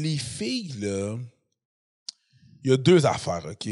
[0.00, 1.18] Les filles, là,
[2.62, 3.68] il y a deux affaires, OK?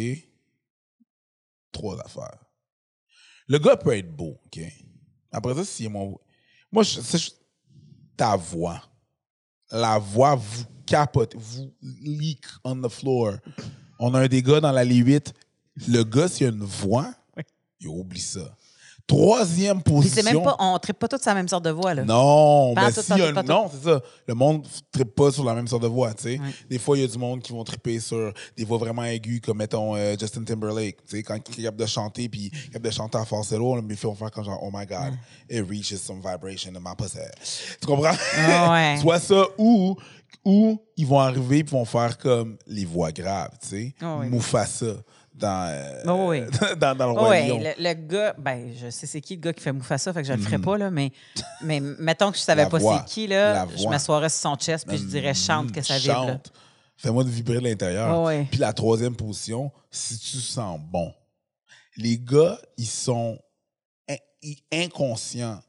[1.72, 2.38] Trois affaires.
[3.46, 4.60] Le gars peut être beau, OK?
[5.32, 6.18] Après ça, si mon.
[6.70, 7.32] Moi, c'est
[8.16, 8.82] ta voix.
[9.70, 13.38] La voix vous capote, vous leak on the floor.
[13.98, 15.34] On a un des gars dans la Ligue 8.
[15.88, 17.14] Le gars, s'il a une voix,
[17.80, 18.56] il oublie ça.
[19.08, 20.22] Troisième Puis position.
[20.22, 22.04] c'est même pas, on ne pas tous la même sorte de voix, là.
[22.04, 24.02] Non, mais tout, si y a non, c'est ça.
[24.26, 26.40] Le monde ne trippe pas sur la même sorte de voix, tu sais.
[26.68, 29.40] Des fois, il y a du monde qui vont tripper sur des voix vraiment aiguës,
[29.40, 32.58] comme mettons euh, Justin Timberlake, tu sais, quand il est capable de chanter, puis il
[32.58, 34.84] est capable de chanter en falsetto, là, mais il fait faire comme genre, oh my
[34.84, 35.14] God,
[35.48, 37.18] it reaches some vibration in my pussy.
[37.80, 38.12] Tu comprends?
[38.36, 38.96] Ah ouais.
[39.00, 39.96] Soit ça, ou,
[40.44, 43.94] ou ils vont arriver et vont faire comme les voix graves, tu sais.
[44.02, 44.28] Ah ouais.
[44.28, 44.96] Mufasa
[45.38, 45.68] dans,
[46.06, 46.46] euh, ouais.
[46.80, 47.58] dans, dans le Roi Oui, Lion.
[47.60, 50.28] le, le gars, ben, je sais c'est qui le gars qui fait Mufasa, fait que
[50.28, 51.12] je le ferai pas, là, mais,
[51.62, 54.86] mais mettons que je savais La pas c'est qui, là, je m'assoirais sur son chest
[54.86, 56.14] puis je dirais chante que ça vibre.
[56.26, 56.52] Chante.
[56.96, 58.28] Fais-moi de vibrer de l'intérieur.
[58.50, 61.12] Puis la troisième position, si tu sens bon.
[61.96, 63.38] Les gars, ils sont
[64.08, 64.14] in-
[64.72, 65.60] inconscients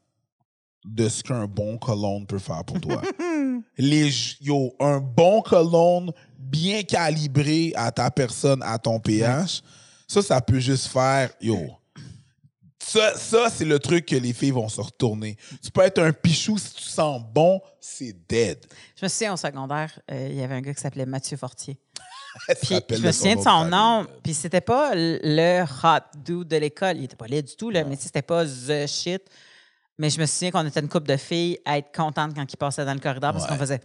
[0.84, 3.02] de ce qu'un bon cologne peut faire pour toi.
[3.78, 9.62] Les, yo, un bon cologne bien calibré à ta personne, à ton pH,
[10.08, 11.58] ça, ça peut juste faire, yo.
[12.82, 15.36] Ça, ça c'est le truc que les filles vont se retourner.
[15.62, 18.58] Tu peux être un pichou si tu sens bon, c'est dead.
[18.96, 21.78] Je me souviens au secondaire, euh, il y avait un gars qui s'appelait Mathieu Fortier.
[22.62, 23.70] Puis je me souviens de son famille.
[23.70, 26.96] nom, puis c'était pas le hot dude de l'école.
[26.96, 29.22] Il était pas laid du tout, là, mais c'était pas the shit.
[30.00, 32.56] Mais je me souviens qu'on était une couple de filles à être contentes quand il
[32.56, 33.50] passait dans le corridor parce Ouais.
[33.50, 33.80] qu'on faisait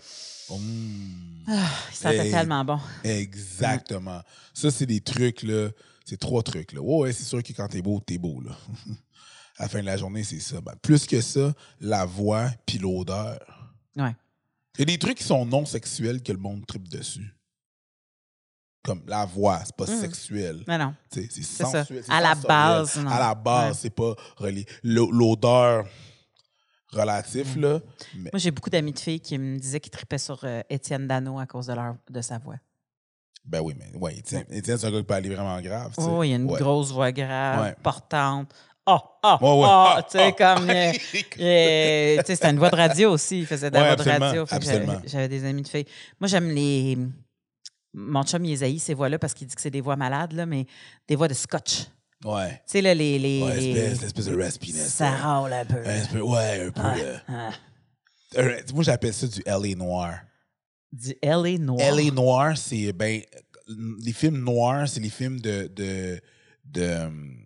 [0.50, 1.44] Mm.
[1.48, 2.80] Ah, il sentait tellement bon.
[3.04, 4.22] Exactement.
[4.54, 5.70] Ça, c'est des trucs, là.
[6.06, 6.82] C'est trois trucs, là.
[6.82, 8.52] Ouais, c'est sûr que quand t'es beau, t'es beau, là.
[9.58, 10.62] à la fin de la journée, c'est ça.
[10.62, 13.40] Ben, plus que ça, la voix puis l'odeur.
[13.96, 14.16] Ouais.
[14.78, 17.34] Il y a des trucs qui sont non sexuels que le monde tripe dessus.
[18.84, 20.00] Comme la voix, c'est pas Mm.
[20.02, 20.64] sexuel.
[20.68, 20.94] Mais non.
[21.12, 21.66] C'est ça.
[21.72, 22.04] sensuel.
[22.08, 23.10] À la base, non.
[23.10, 23.80] À la base, Ouais.
[23.82, 24.64] c'est pas relié.
[24.84, 25.86] L'o- L'odeur
[26.96, 27.80] relatif, là.
[28.16, 31.08] Mais Moi, j'ai beaucoup d'amis de filles qui me disaient qu'ils tripaient sur euh, Étienne
[31.08, 32.56] Dano à cause de, leur, de sa voix.
[33.46, 35.94] Ben oui, mais ouais, Étienne, Étienne, c'est un gars qui peut aller vraiment grave.
[35.98, 36.60] Oh, il y a une Ouais.
[36.60, 37.76] grosse voix grave, Ouais.
[37.84, 38.52] portante.
[38.88, 39.66] Ah, ah, Ouais, ouais.
[39.68, 40.70] ah, Ah, tu sais, comme.
[40.70, 40.92] euh,
[41.40, 43.40] euh, tu sais, c'était une voix de radio aussi.
[43.40, 44.46] Il faisait de la voix de radio.
[45.06, 45.86] J'avais- des amis de filles.
[46.20, 46.98] Moi, j'aime les.
[47.94, 50.46] Mon chum, il haït ces voix-là parce qu'il dit que c'est des voix malades, là,
[50.46, 50.66] mais
[51.08, 51.86] des voix de scotch.
[52.22, 52.62] Tu Ouais.
[52.66, 53.20] sais, là, les.
[53.20, 54.94] les Ouais, espèce, espèce de raspiness.
[54.94, 55.18] ça là.
[55.18, 55.78] râle un peu.
[55.86, 56.82] Un peu- ouais, un peu.
[56.82, 57.16] Ouais.
[57.28, 57.50] Ah.
[58.38, 60.16] Euh, Moi, j'appelle ça du LA noir.
[60.92, 61.58] Du L.A.
[61.58, 61.80] noir.
[61.96, 63.22] LA noir, c'est ben
[64.02, 66.22] les films noirs, c'est les films de de,
[66.66, 67.38] de hum,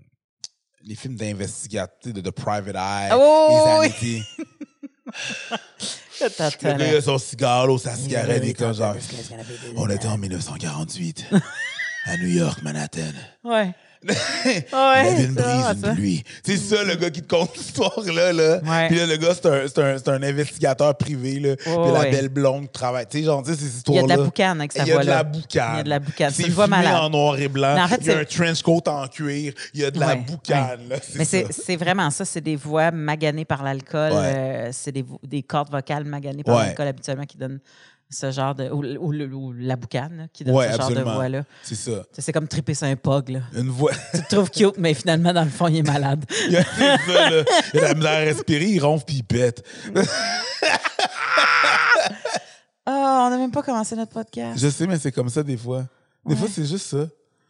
[0.84, 4.24] les films d'investigatifs de, de Private Eye, Oh, les oui.
[6.22, 8.96] Le gars, il a son cigare, sa cigarette, est comme genre.
[9.76, 11.26] On était en 1948
[12.06, 13.14] à New York, Manhattan.
[13.44, 13.74] Ouais.
[14.04, 15.94] Il Ouais, avait une c'est brise, une ça.
[15.94, 16.24] pluie.
[16.44, 18.32] C'est ça, le gars qui te conte l'histoire-là.
[18.34, 18.60] Là.
[18.64, 18.88] Ouais.
[18.88, 21.40] Puis là, le gars, c'est un, un, un investigateur privé.
[21.40, 21.56] Là.
[21.58, 22.12] Puis la ouais.
[22.12, 23.06] belle blonde qui travaille.
[23.08, 24.04] Tu sais, genre, tu sais, ces Il y a histoires-là.
[24.16, 25.16] de la boucane avec sa Il y a de voix-là.
[25.18, 25.70] la boucane.
[25.74, 26.32] Il y a de la boucane.
[26.34, 26.96] C'est malade.
[26.96, 27.76] en noir et blanc.
[27.76, 29.54] Mais en fait, il y a un trench coat en cuir.
[29.74, 30.88] Il y a de la boucane.
[30.90, 34.12] Là, Mais c'est vraiment ça, c'est des voix maganées par l'alcool.
[34.14, 37.60] Euh, c'est des, des cordes vocales maganées par l'alcool habituellement qui donnent
[38.10, 38.70] ce genre de.
[38.70, 41.44] Ou, ou le- ou la boucane là, qui donne Ouais, ce genre de voix-là.
[41.64, 42.04] C'est ça.
[42.18, 43.30] C'est comme triper sur un pog.
[43.30, 43.40] Là.
[43.56, 43.92] Une voix.
[44.14, 46.26] Tu te trouves cute, mais finalement, dans le fond, il est malade.
[46.48, 47.44] Il y a ça, là.
[47.74, 49.64] Il a la misère à respirer, il ronfle puis il pète.
[52.86, 54.60] Ah, on n'a même pas commencé notre podcast.
[54.60, 55.86] Je sais, mais c'est comme ça des fois.
[56.26, 57.08] Des fois, c'est juste ça.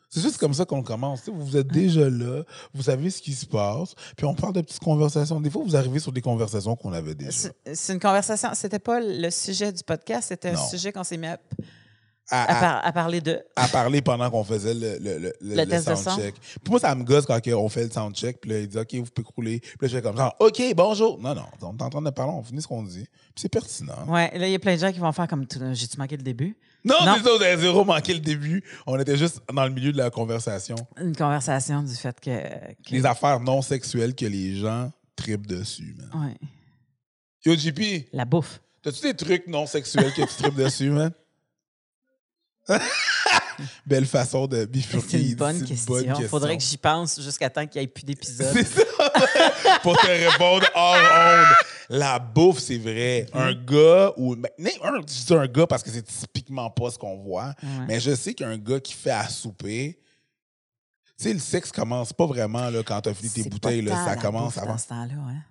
[0.09, 1.21] C'est juste comme ça qu'on commence.
[1.31, 2.43] Vous êtes déjà là,
[2.73, 5.39] vous savez ce qui se passe, puis on parle de petites conversations.
[5.39, 7.49] Des fois, vous arrivez sur des conversations qu'on avait déjà.
[7.73, 8.49] C'est une conversation.
[8.53, 10.67] C'était pas le sujet du podcast, c'était un Non.
[10.67, 11.39] sujet qu'on s'est mis à,
[12.31, 13.39] À, à à- par- à parler de.
[13.55, 16.11] à parler pendant qu'on faisait le, le, le, Le test de son.
[16.11, 16.35] soundcheck.
[16.39, 18.93] Puis moi, ça me gosse quand on fait le soundcheck, puis là, il dit OK,
[18.95, 19.59] vous pouvez rouler.
[19.59, 21.19] Puis là, je fais comme genre OK, bonjour.
[21.19, 23.03] Non, non, on est en train de parler, on finit ce qu'on dit.
[23.05, 23.93] Puis c'est pertinent.
[24.07, 25.45] Ouais, là, il y a plein de gens qui vont faire comme.
[25.47, 26.55] tout- J'ai-tu manqué le début?
[26.85, 27.15] Non, Non.
[27.17, 28.63] c'est ça, vous avez zéro manqué le début.
[28.87, 30.75] On était juste dans le milieu de la conversation.
[30.99, 32.29] Une conversation du fait que.
[32.29, 36.25] que- Les affaires non sexuelles que les gens tripent dessus, man.
[36.27, 36.37] Ouais.
[37.45, 38.61] Yo, JP, La bouffe.
[38.81, 41.11] t'as-tu des trucs non sexuels que tu tripes dessus, man?
[43.85, 45.07] Belle façon de bifurquer.
[45.09, 46.27] C'est une bonne C'est question.
[46.29, 48.47] Faudrait que j'y pense jusqu'à temps qu'il n'y ait plus d'épisodes.
[48.53, 48.83] C'est ça.
[49.83, 51.55] Pour te répondre hors onde.
[51.91, 53.25] La bouffe, c'est vrai.
[53.33, 54.35] Un gars ou.
[54.35, 54.49] ben,
[54.83, 57.53] un- je dis un gars parce que c'est typiquement pas ce qu'on voit.
[57.63, 57.85] Ouais.
[57.87, 59.99] Mais je sais qu'un gars qui fait à souper.
[61.17, 63.81] Tu sais, le sexe commence pas vraiment là, quand t'as fini tes bouteilles.
[63.81, 64.71] Là, ça commence avant.
[64.73, 65.41] Dans ce temps-là, hein.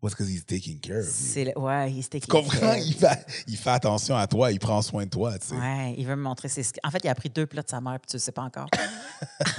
[0.00, 1.06] What's because he's taking care of
[1.36, 1.52] you.
[1.60, 2.74] Ouais, il Tu comprends?
[2.74, 5.54] Il fait, il fait attention à toi, il prend soin de toi, tu sais.
[5.56, 6.62] Ouais, il veut me montrer ses.
[6.84, 8.42] En fait, il a pris deux plats de sa mère, puis tu le sais pas
[8.42, 8.68] encore.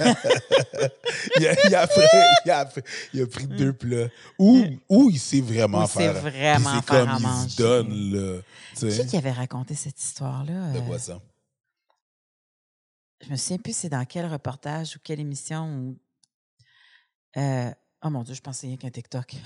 [1.38, 2.00] il, a, il a pris,
[2.46, 2.82] il a pris-
[3.12, 4.08] il a pris deux plats.
[4.38, 6.22] Ou, ou il sait vraiment Ou il sait faire.
[6.22, 7.48] vraiment c'est faire comme à il manger.
[7.50, 8.42] se donne, là.
[8.78, 9.06] Tu Qui sais.
[9.06, 10.72] qui avait raconté cette histoire-là?
[10.72, 11.20] De Euh, quoi ça?
[13.22, 15.66] Je me souviens plus c'est dans quel reportage ou quelle émission.
[15.68, 15.98] Ou...
[17.36, 17.70] Euh,
[18.02, 19.34] Oh mon Dieu, je pensais rien qu'un TikTok.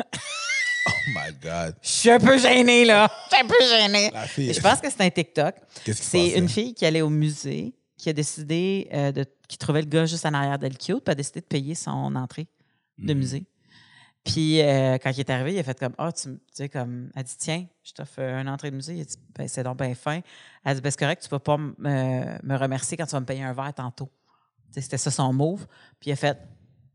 [1.06, 1.76] Oh my God.
[1.82, 3.10] Je suis un peu gênée, là.
[3.30, 4.10] Je suis un peu gênée.
[4.12, 4.52] La fille.
[4.52, 5.54] Je pense que c'est un TikTok.
[5.84, 9.24] Qu'est-ce qui se C'est une fille qui allait au musée, qui a décidé euh, de.
[9.48, 12.14] qui trouvait le gars juste en arrière d'elle cute, puis a décidé de payer son
[12.16, 12.46] entrée
[12.98, 13.18] de Mhm.
[13.18, 13.46] musée.
[14.24, 16.68] Puis euh, quand il est arrivé, il a fait comme Ah, tu, me- tu sais,
[16.70, 17.10] comme.
[17.14, 18.94] Elle dit Tiens, je t'offre une entrée de musée.
[18.94, 20.20] Il a dit Ben, c'est donc bien fin.
[20.64, 23.20] Elle dit Ben, c'est correct, tu vas pas m- me, me remercier quand tu vas
[23.20, 24.10] me payer un verre tantôt.
[24.68, 25.66] Tu sais, C'était ça son move.
[26.00, 26.38] Puis il a fait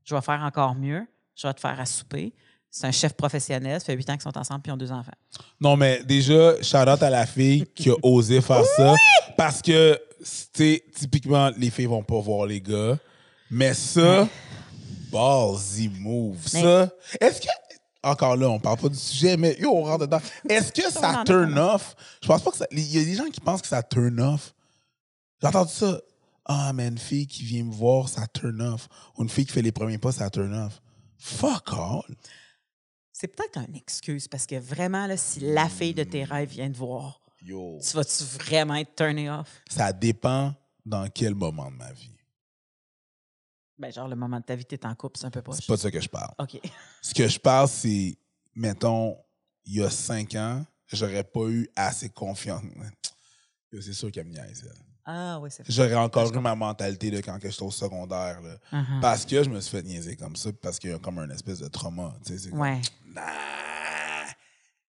[0.04, 1.06] Je vais faire encore mieux.
[1.36, 2.34] Je vais te faire à souper.
[2.72, 3.80] C'est un chef professionnel.
[3.80, 5.12] Ça fait huit ans qu'ils sont ensemble puis ils ont deux enfants.
[5.60, 8.94] Non, mais déjà, out à la fille qui a osé faire ça.
[9.38, 10.00] Parce que,
[10.54, 12.98] tu typiquement, les filles vont pas voir les gars.
[13.50, 14.28] Mais ça,
[15.12, 16.38] ballsy move.
[16.54, 16.90] Mais- Ça,
[17.20, 17.48] est-ce que.
[18.02, 20.22] Encore là, on parle pas du sujet, mais yo, on rentre dedans.
[20.48, 21.76] Est-ce que ça turn dedans.
[21.76, 21.96] off?
[22.22, 22.66] Je pense pas que ça.
[22.72, 24.54] Il y a des gens qui pensent que ça turn off.
[25.42, 26.00] J'ai entendu ça.
[26.46, 28.88] Ah, mais une fille qui vient me voir, ça turn off.
[29.18, 30.82] Ou une fille qui fait les premiers pas, ça turn off.
[31.18, 32.02] Fuck all.
[33.20, 36.72] C'est peut-être une excuse parce que vraiment, là, si la fille de tes rêves vient
[36.72, 37.78] te voir, Yo.
[37.86, 39.62] tu vas-tu vraiment être turné off?
[39.70, 40.56] Ça dépend
[40.86, 42.16] dans quel moment de ma vie.
[43.78, 45.58] Ben, genre, le moment de ta vie, t'es en couple, c'est un peu poche.
[45.58, 46.34] C'est pas de ça que je parle.
[46.40, 46.62] OK.
[47.02, 48.18] Ce que je parle, c'est,
[48.56, 49.18] mettons,
[49.66, 52.64] il y a cinq ans, j'aurais pas eu assez confiance.
[53.70, 54.89] C'est sûr qu'elle me niaise, elle.
[55.12, 55.64] Ah, oui, c'est.
[55.68, 58.40] J'aurais encore eu ma mentalité de quand que j'étais au secondaire.
[58.42, 58.58] Là.
[58.80, 59.00] Mhm.
[59.02, 61.30] Parce que je me suis fait niaiser comme ça, parce qu'il y a comme un
[61.32, 62.16] espèce de trauma.
[62.26, 62.80] Tu sais, c'est comme, Ouais.
[63.16, 63.22] nah,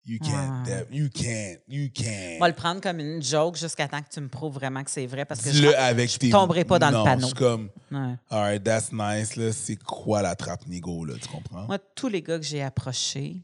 [0.04, 2.36] you can't, you can't, you can't.
[2.36, 4.90] On va le prendre comme une joke jusqu'à temps que tu me prouves vraiment que
[4.90, 6.28] c'est vrai parce que je, avec tes...
[6.30, 7.20] tomberai pas dans le panneau.
[7.22, 8.14] je suis comme, Ouais.
[8.28, 9.52] alright, that's nice, là.
[9.52, 11.66] C'est quoi la trappe nigo, là, tu comprends?
[11.66, 13.42] Moi, tous les gars que j'ai approchés,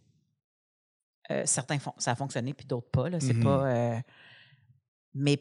[1.31, 3.09] euh, certains font, ça a fonctionné, puis d'autres pas.
[3.09, 3.43] Là, c'est Mhm.
[3.45, 3.67] pas.
[3.67, 4.01] euh,
[5.15, 5.41] mais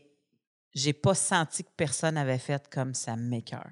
[0.76, 3.72] j'ai pas senti que personne avait fait comme ça m'écœure.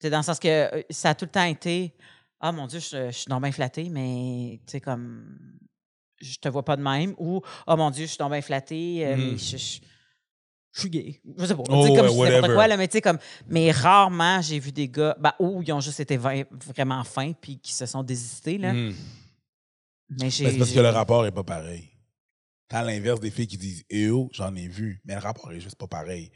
[0.00, 1.94] C'est dans le sens que euh, ça a tout le temps été
[2.40, 5.58] Ah mon Dieu, je, je suis donc bien flattée, mais tu sais, comme
[6.20, 7.14] je te vois pas de même.
[7.18, 9.38] Ou Oh mon Dieu, je suis donc bien flattée, euh, mais Mhm.
[9.38, 9.80] je, je-
[10.70, 11.20] je suis gay.
[11.36, 11.62] Je sais pas.
[11.68, 12.54] Oh, sais, comme ouais, je whatever.
[12.54, 13.18] quoi, là, mais tu sais, comme.
[13.48, 17.32] Mais rarement, j'ai vu des gars bah, où ils ont juste été vra- vraiment fins
[17.32, 18.58] puis qui se sont désistés.
[18.58, 18.74] Là.
[18.74, 18.94] Mm.
[20.20, 20.44] Mais j'ai.
[20.44, 21.88] Ben, c'est parce que le rapport est pas pareil.
[22.68, 25.76] T'as l'inverse des filles qui disent Ew, j'en ai vu, mais le rapport est juste
[25.76, 26.30] pas pareil.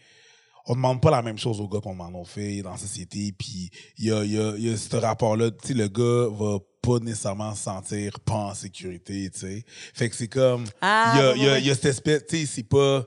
[0.66, 3.32] On demande pas la même chose aux gars qu'on demande aux filles dans la société,
[3.36, 3.68] puis
[3.98, 5.50] il y a, y, a, y a ce rapport-là.
[5.50, 9.64] Tu sais, le gars va pas nécessairement se sentir pas en sécurité, tu sais.
[9.92, 10.64] Fait que c'est comme.
[10.80, 12.26] Ah, il y a, y a- y a cette espèce.
[12.28, 13.04] Tu sais, c'est pas.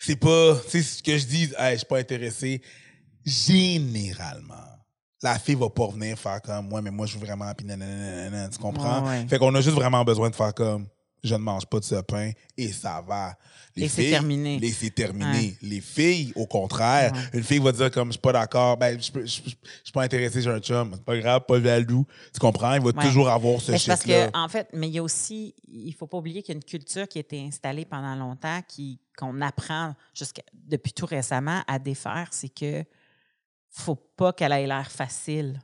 [0.00, 0.58] C'est pas.
[0.64, 2.62] Tu sais, ce que je dis, hey, je suis pas intéressé.
[3.24, 4.54] Généralement,
[5.22, 7.52] la fille va pas venir faire comme moi, mais moi, je veux vraiment.
[7.54, 9.02] Puis nanana, nanana, tu comprends?
[9.04, 9.28] Ouais, ouais.
[9.28, 10.86] Fait qu'on a juste vraiment besoin de faire comme
[11.24, 13.36] je ne mange pas de ce pain et ça va.
[13.76, 14.58] Les Et c'est filles- terminé.
[14.58, 15.56] Les, c'est terminé.
[15.62, 19.26] Les filles, au contraire, une fille va dire comme je suis pas d'accord, ben je,
[19.26, 22.04] suis pas intéressé, j'ai un chum, c'est pas grave, pas valou.
[22.32, 22.74] Tu comprends?
[22.74, 23.04] Il va Ouais.
[23.04, 24.30] toujours avoir ce c'est parce shit-là.
[24.30, 26.58] que, en fait, mais il y a aussi, il faut pas oublier qu'il y a
[26.58, 31.62] une culture qui a été installée pendant longtemps, qui qu'on apprend jusqu'à depuis tout récemment
[31.66, 32.84] à défaire, c'est que
[33.70, 35.60] faut pas qu'elle ait l'air facile.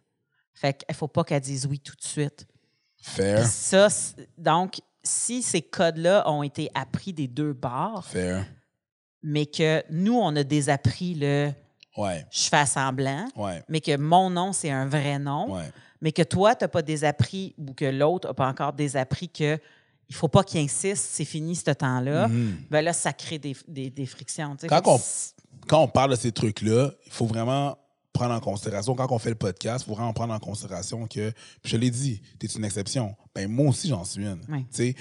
[0.53, 2.47] Fait qu'il faut pas qu'elle dise oui tout de suite.
[3.03, 3.89] Fair, ça,
[4.39, 8.45] donc, si ces codes-là ont été appris des deux bords, fair.
[9.23, 11.53] mais que nous, on a désappris le
[11.97, 15.71] Ouais, je fais semblant, ouais, mais que mon nom, c'est un vrai nom, ouais.
[16.01, 19.59] mais que toi, tu n'as pas désappris ou que l'autre n'a pas encore désappris que
[20.09, 22.57] il faut pas qu'il insiste, c'est fini ce temps-là, Mhm.
[22.69, 24.57] ben là, ça crée des, des, des frictions.
[24.71, 24.99] on-
[25.69, 27.79] Quand on parle de ces trucs-là, il faut vraiment
[28.15, 31.33] prendre en considération, quand on fait le podcast, il faut vraiment prendre en considération que,
[31.65, 33.15] je l'ai dit, tu es une exception.
[33.35, 34.41] Ben, moi aussi, j'en suis une.
[34.49, 34.65] Oui.
[34.73, 34.95] Tu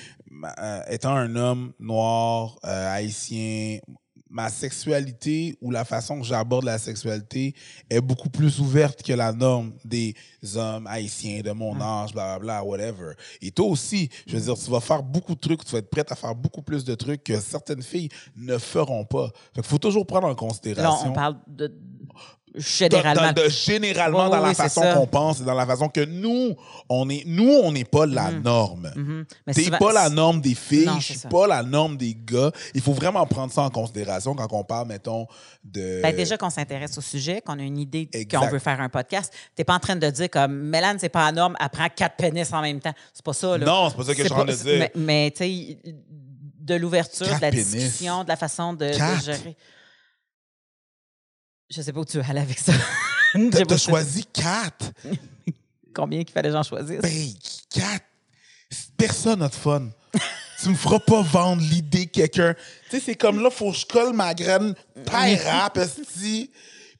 [0.59, 3.77] euh, étant un homme noir, euh, haïtien,
[4.33, 7.53] ma sexualité ou la façon que j'aborde la sexualité
[7.87, 10.15] est beaucoup plus ouverte que la norme des
[10.55, 13.13] hommes haïtiens de mon âge, blablabla, whatever.
[13.43, 15.89] Et toi aussi, je veux dire, tu vas faire beaucoup de trucs, tu vas être
[15.89, 19.27] prête à faire beaucoup plus de trucs que certaines filles ne feront pas.
[19.53, 21.11] Fait qu'il faut toujours prendre en là, considération.
[21.11, 21.71] on parle de.
[22.55, 23.31] Généralement.
[23.33, 26.55] De- généralement dans oui, la façon qu'on pense et dans la façon que nous,
[26.89, 28.91] on est, nous, on n'est pas la norme.
[28.95, 29.25] Mhm.
[29.47, 31.29] Mais T'es pas la norme des filles, Non, je suis ça.
[31.29, 32.51] pas la norme des gars.
[32.73, 35.27] Il faut vraiment prendre ça en considération quand on parle, mettons,
[35.63, 36.01] de.
[36.01, 39.33] Ben, déjà qu'on s'intéresse au sujet, qu'on a une idée qu'on veut faire un podcast,
[39.55, 42.15] t'es pas en train de dire comme Mélane, c'est pas la norme, elle prend quatre
[42.17, 42.93] pénis en même temps.
[43.13, 43.65] C'est pas ça, là.
[43.65, 44.79] Non, c'est pas ça que je suis en train de dire.
[44.79, 45.77] Mais, mais, tu sais,
[46.59, 47.71] de l'ouverture, de la pénis.
[47.71, 48.93] discussion, de la façon de, de
[49.23, 49.57] gérer.
[51.75, 52.73] Je sais pas où tu veux aller avec ça.
[53.51, 54.91] T'as pas- choisi quatre.
[55.95, 57.01] Combien qu'il fallait j'en choisisse?
[57.01, 57.27] Ben,
[57.73, 58.05] quatre.
[58.97, 59.89] Personne n'a de fun.
[60.61, 62.53] tu me feras pas vendre l'idée quelqu'un.
[62.89, 64.73] Tu sais, c'est comme là, faut que je colle ma graine
[65.05, 66.49] paille rap, esti.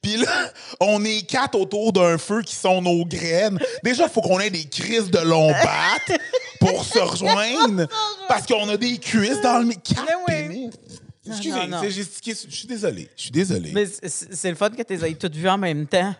[0.02, 3.58] Puis là, on est quatre autour d'un feu qui sont nos graines.
[3.82, 6.20] Déjà, faut qu'on ait des crises de lombattes
[6.60, 7.86] pour se rejoindre.
[8.28, 9.64] Parce qu'on a des cuisses dans le...
[9.64, 10.68] mi- Quatre oui.
[11.24, 11.26] Pénis.
[11.26, 11.80] Non, Excusez, non, non.
[11.82, 11.90] c'est.
[12.50, 13.08] Je suis désolé.
[13.16, 13.70] Je suis désolé.
[13.72, 16.14] Mais c'est c'est le fun que tu les aies toutes vues en même temps.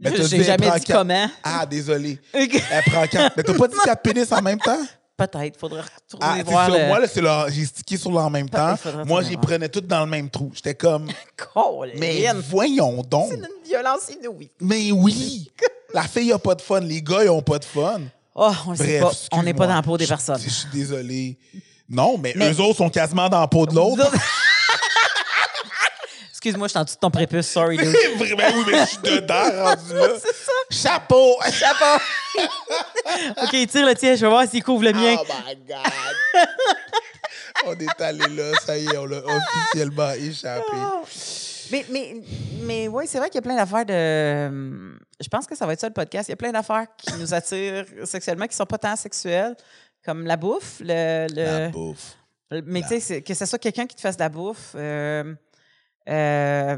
[0.00, 1.28] Ben, t'as J'ai jamais prend dit quatre- comment.
[1.42, 2.18] Ah, désolé.
[2.32, 2.48] Elle
[2.86, 3.36] prend quatre.
[3.36, 4.78] Mais t'as pas dit quatre pénis en même temps?
[5.16, 6.78] Peut-être, faudrait retourner Ah, c'est voir ça.
[6.78, 6.86] le...
[6.86, 7.50] Moi, là, c'est leur...
[7.50, 8.76] j'ai stické sur le en même temps.
[9.04, 10.52] Moi, j'y prenais toutes dans le même trou.
[10.54, 13.30] J'étais comme, Colin, mais voyons donc.
[13.30, 14.48] C'est une violence inouïe.
[14.60, 15.50] Mais oui,
[15.92, 18.02] la fille a pas de fun, les gars, ils ont pas de fun.
[18.36, 19.36] Oh, on le sait Bref, pas.
[19.38, 19.66] On n'est pas excuse-moi.
[19.66, 20.40] dans la peau des Je- personnes.
[20.40, 21.36] Je suis désolé.
[21.88, 24.10] Non, mais, Mais- eux autres sont quasiment dans la peau de l'autre.
[26.30, 27.48] Excuse-moi, je suis en dessous de ton prépuce.
[27.48, 27.88] Sorry, dude.
[28.16, 30.08] Vraiment, oui, mais je suis dedans, rendu là.
[30.70, 31.36] Chapeau!
[31.50, 32.02] Chapeau.
[33.42, 34.14] OK, tire le tien.
[34.14, 35.16] Je vais voir s'il couvre le mien.
[35.18, 36.46] Oh my God!
[37.66, 40.76] on est allé là, ça y est, on l'a officiellement échappé.
[41.72, 42.16] Mais, mais,
[42.62, 44.96] mais oui, c'est vrai qu'il y a plein d'affaires de.
[45.20, 46.28] Je pense que ça va être ça le podcast.
[46.28, 49.56] Il y a plein d'affaires qui nous attirent sexuellement, qui ne sont pas tant sexuelles,
[50.08, 50.80] comme la bouffe.
[50.80, 52.16] Le, le- La bouffe.
[52.64, 54.72] Mais tu sais, que ce soit quelqu'un qui te fasse de la bouffe.
[54.74, 55.34] euh,
[56.08, 56.76] euh,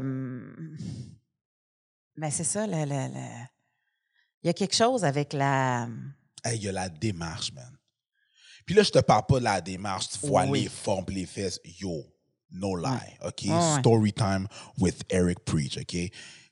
[2.17, 5.87] mais c'est ça, la- il y a quelque chose avec la.
[6.43, 7.77] Hey, il y a la démarche, man.
[8.65, 10.09] Puis là, je te parle pas de la démarche.
[10.09, 10.63] Tu vois Oui.
[10.63, 11.59] les formes les fesses.
[11.79, 12.03] Yo,
[12.51, 13.43] no lie, OK?
[13.45, 13.79] Ouais.
[13.79, 14.45] Story time
[14.77, 15.95] with Eric Preach, OK?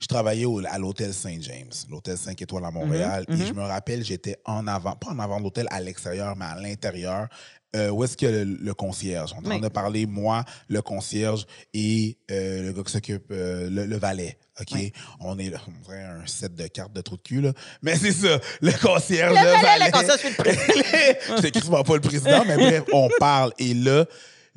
[0.01, 3.25] Je travaillais au- à l'hôtel Saint-James, l'hôtel 5 étoiles à Montréal.
[3.27, 6.36] Mhm, Et je me rappelle, j'étais en avant, pas en avant de l'hôtel, à l'extérieur,
[6.38, 7.27] mais à l'intérieur.
[7.75, 9.32] Euh, où est-ce qu'il y a le, le concierge?
[9.38, 13.25] On est en train de parler, moi, le concierge et euh, le gars qui s'occupe,
[13.32, 14.39] euh, le, le valet.
[14.60, 14.70] OK?
[14.74, 14.91] Oui.
[15.20, 17.51] On est là, on dirait un set de cartes de trou de cul, là.
[17.84, 19.86] Mais c'est ça, le concierge, Le le, valet, valet.
[19.86, 20.74] le concierge, c'est le président.
[21.38, 23.51] Je t'écris pas le président, mais bref, on parle.
[23.60, 24.06] Et là,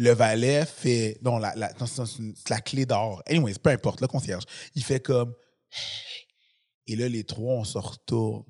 [0.02, 1.18] le valet fait.
[1.22, 3.22] Non, la, la, c'est la clé d'or.
[3.26, 4.44] Anyways, peu importe, le concierge.
[4.74, 5.32] Il fait comme.
[6.86, 8.44] Et là, les trois, on se retourne.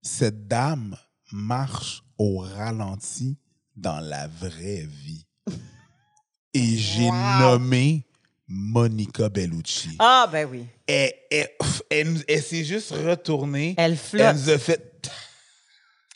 [0.00, 0.96] Cette dame
[1.32, 3.38] marche au ralenti
[3.76, 5.26] dans la vraie vie.
[6.54, 7.38] Et j'ai Wow.
[7.40, 8.06] nommé
[8.46, 9.96] Monica Bellucci.
[9.98, 10.66] Ah, ben oui.
[10.86, 11.50] Elle, elle-
[11.90, 13.74] elle elle s'est juste retournée.
[13.78, 14.36] Elle Elle flotte.
[14.36, 14.91] nous a fait.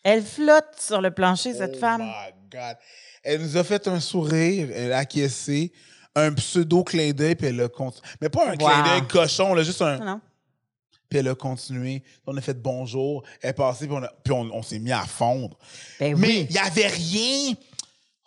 [0.08, 2.02] Elle flotte sur le plancher, cette Oh femme.
[2.02, 2.76] my God.
[3.24, 5.72] Elle nous a fait un sourire, elle a acquiescé,
[6.14, 8.06] un pseudo clin d'œil, puis elle a continué.
[8.20, 8.56] Mais pas un Wow.
[8.56, 9.98] clin d'œil cochon, là, juste un.
[9.98, 10.20] Non.
[11.08, 12.04] Puis elle a continué.
[12.24, 13.24] On a fait bonjour.
[13.42, 15.58] Elle est passée, puis on, a- puis on, on s'est mis à fondre.
[15.98, 17.54] Ben Mais il n'y avait rien.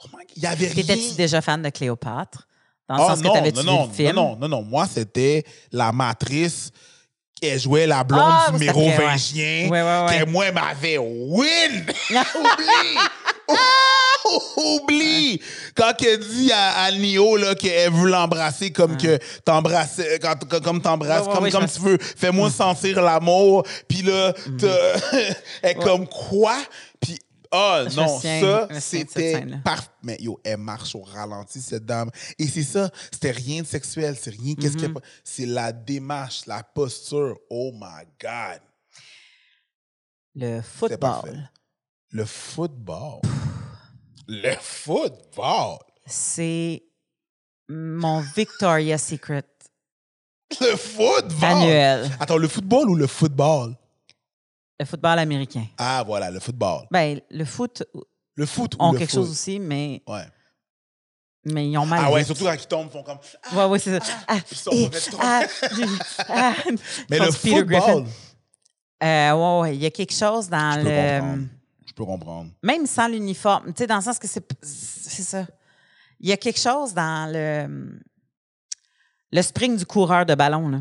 [0.04, 0.76] Oh my Il n'y avait rien.
[0.84, 2.46] T'étais-tu déjà fan de Cléopâtre?
[2.90, 4.16] Dans le Ah sens non, que t'avais non, vu non, le film?
[4.16, 4.62] non, non, non, non.
[4.64, 6.72] Moi, c'était la matrice.
[7.42, 9.18] Elle jouait la blonde Ah, du 20 ouais.
[9.18, 9.68] chien.
[9.70, 10.20] Ouais, ouais.
[10.20, 11.86] Que moi, elle m'avait win.
[12.36, 12.98] Oublie.
[14.58, 15.42] Oublie!
[15.76, 20.82] Quand elle dit à, à Nio là, qu'elle veut l'embrasser comme que t'embrasses, quand, comme
[20.82, 23.64] t'embrasses, comme, comme tu veux, fais-moi sentir l'amour.
[23.88, 25.18] Puis là, t'as-
[25.64, 26.56] elle est comme quoi?
[27.00, 27.18] Puis
[27.52, 29.90] ah me non, ça c'était parfait.
[30.04, 32.12] Mais yo, elle marche au ralenti cette dame.
[32.38, 34.54] Et c'est ça, c'était rien de sexuel, c'est rien.
[34.56, 34.80] Qu'est-ce Mm-hmm.
[34.82, 37.38] qu'elle a- C'est la démarche, la posture.
[37.50, 38.62] Oh my God,
[40.36, 41.50] Le football.
[42.12, 43.22] Le football.
[44.28, 45.80] Le football.
[46.06, 46.84] C'est
[47.68, 49.44] mon Victoria's Secret
[50.62, 51.44] Le football.
[51.44, 52.10] annuel.
[52.20, 53.76] Attends, le football ou le football?
[54.80, 55.66] Le football américain.
[55.78, 56.88] Ah, voilà, le football.
[56.90, 57.84] Ben, le foot
[58.36, 59.20] Le foot ou ont le quelque foot?
[59.22, 60.24] chose aussi, mais, Ouais.
[61.46, 62.02] mais ils ont mal.
[62.06, 63.18] Ah ouais, surtout quand ils tombent, ils font comme.
[63.54, 64.14] Ouais, ouais, c'est ça.
[64.28, 65.42] Ah, Ils sont et- ah,
[66.30, 66.54] ah,
[67.10, 68.06] Mais le football,
[69.04, 71.20] Euh, ouais, ouais, il y a quelque chose dans je peux le.
[71.20, 71.44] comprendre.
[71.88, 72.52] Je peux comprendre.
[72.64, 74.46] Même sans l'uniforme, tu sais, dans le sens que c'est.
[74.62, 75.46] C'est ça.
[76.22, 78.00] Il y a quelque chose dans le.
[79.32, 80.80] Le spring du coureur de ballon, là.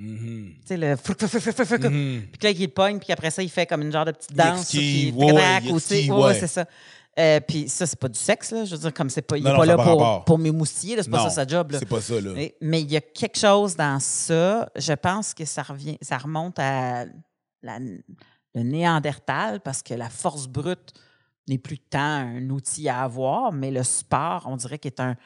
[0.00, 0.52] Mhm.
[0.62, 0.92] Tu sais, le.
[0.94, 2.22] Mhm.
[2.32, 4.72] Puis là, il pogne, puis après ça, il fait comme une genre de petite danse.
[4.74, 6.10] ouais, braque il aussi.
[6.10, 6.64] Ouais, c'est ça.
[7.18, 8.64] Euh, puis ça, c'est pas du sexe, là.
[8.64, 10.24] Je veux dire, comme c'est pas, il Non, est non, pas là pour, rapport.
[10.24, 11.02] pour m'émoustiller, là.
[11.02, 11.78] C'est pas ça sa job, là.
[11.80, 12.30] C'est pas ça, là.
[12.34, 14.70] Mais- Mais il y a quelque chose dans ça.
[14.76, 17.04] Je pense que ça revient, ça remonte à
[17.62, 17.78] la-
[18.54, 20.92] le néandertal parce que la force brute
[21.48, 25.16] n'est plus tant un outil à avoir, mais le sport, on dirait qu'il est un.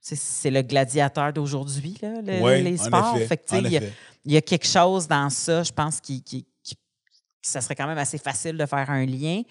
[0.00, 3.16] C'est le gladiateur d'aujourd'hui, le- les en sports.
[3.66, 3.92] il y a- effet.
[4.24, 6.74] il y a quelque chose dans ça, je pense, qui, qui, qui-
[7.42, 9.42] ça serait quand même assez facile de faire un lien.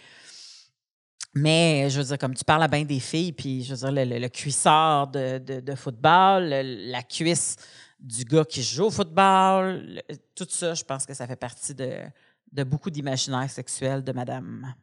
[1.36, 3.92] Mais, je veux dire, comme tu parles à bien des filles, puis je veux dire,
[3.92, 7.56] le, le- le cuissard de, de- de football, le- la cuisse
[8.00, 10.02] du gars qui joue au football,
[10.34, 12.00] tout ça, je pense que ça fait partie de,
[12.52, 14.74] de beaucoup d'imaginaires sexuels de madame.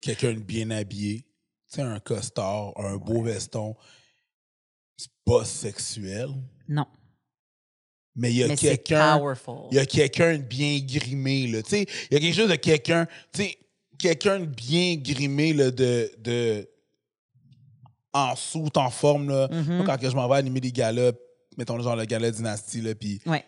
[0.00, 1.24] Quelqu'un de bien habillé,
[1.66, 3.74] sais, un costard, un beau veston,
[4.96, 6.28] c'est pas sexuel,
[6.68, 6.86] Non.
[8.14, 9.18] mais il y a quelqu'un.
[9.18, 9.68] powerful.
[9.72, 11.62] Il y a quelqu'un de bien grimé, là.
[11.62, 13.58] Tu sais, il y a quelque chose de quelqu'un, tu sais,
[13.98, 16.68] quelqu'un de bien grimé, là, de, de,
[18.12, 19.48] en soute, en forme, là.
[19.50, 19.76] Mhm.
[19.78, 21.12] Moi, quand je m'en vais animer des galas,
[21.58, 23.44] mettons genre le gala dynastie, là, puis Ouais.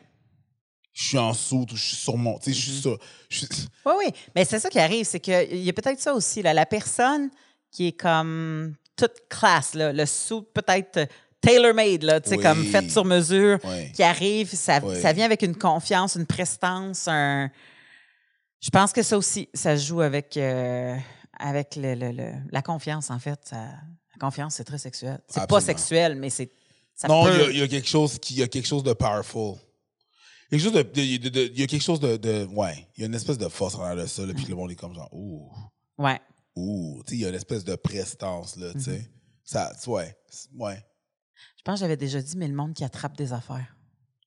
[0.93, 2.99] je suis en soute ou je suis sur mon, tu sais, je suis sur,
[3.31, 3.49] je suis-
[3.87, 4.13] Oui, oui.
[4.35, 6.43] Mais c'est ça qui arrive, c'est qu'il y a peut-être ça aussi.
[6.43, 6.53] Là.
[6.53, 7.31] La personne
[7.71, 11.07] qui est comme toute classe, là, le sou peut-être
[11.41, 12.43] tailor-made, là, tu sais, Oui.
[12.43, 13.59] comme fait sur mesure,
[13.95, 15.01] qui arrive, ça, Oui.
[15.01, 17.51] ça vient avec une confiance, une prestance, un...
[18.61, 20.97] Je pense que ça aussi, ça joue avec, euh,
[21.39, 23.39] avec le- le- le- la confiance, en fait.
[23.45, 25.21] Ça- la confiance, c'est très sexuel.
[25.29, 26.51] C'est pas sexuel, mais c'est...
[27.09, 28.83] non, il y peut- a- il y, a quelque chose qui, y a quelque chose
[28.83, 29.55] de powerful.
[30.51, 33.15] Quelque chose de- il y a quelque chose de, de- ouais, il y a une
[33.15, 35.53] espèce de force en arrière de ça, là, puis le monde est comme genre, ouh,
[35.99, 36.19] Ouais.
[36.59, 39.09] Ouh, tu sais, il y a une espèce de prestance, là, tu sais.
[39.45, 40.17] Ça, ouais,
[40.57, 40.85] ouais.
[41.57, 43.75] Je pense que j'avais déjà dit, mais le monde qui attrape des affaires.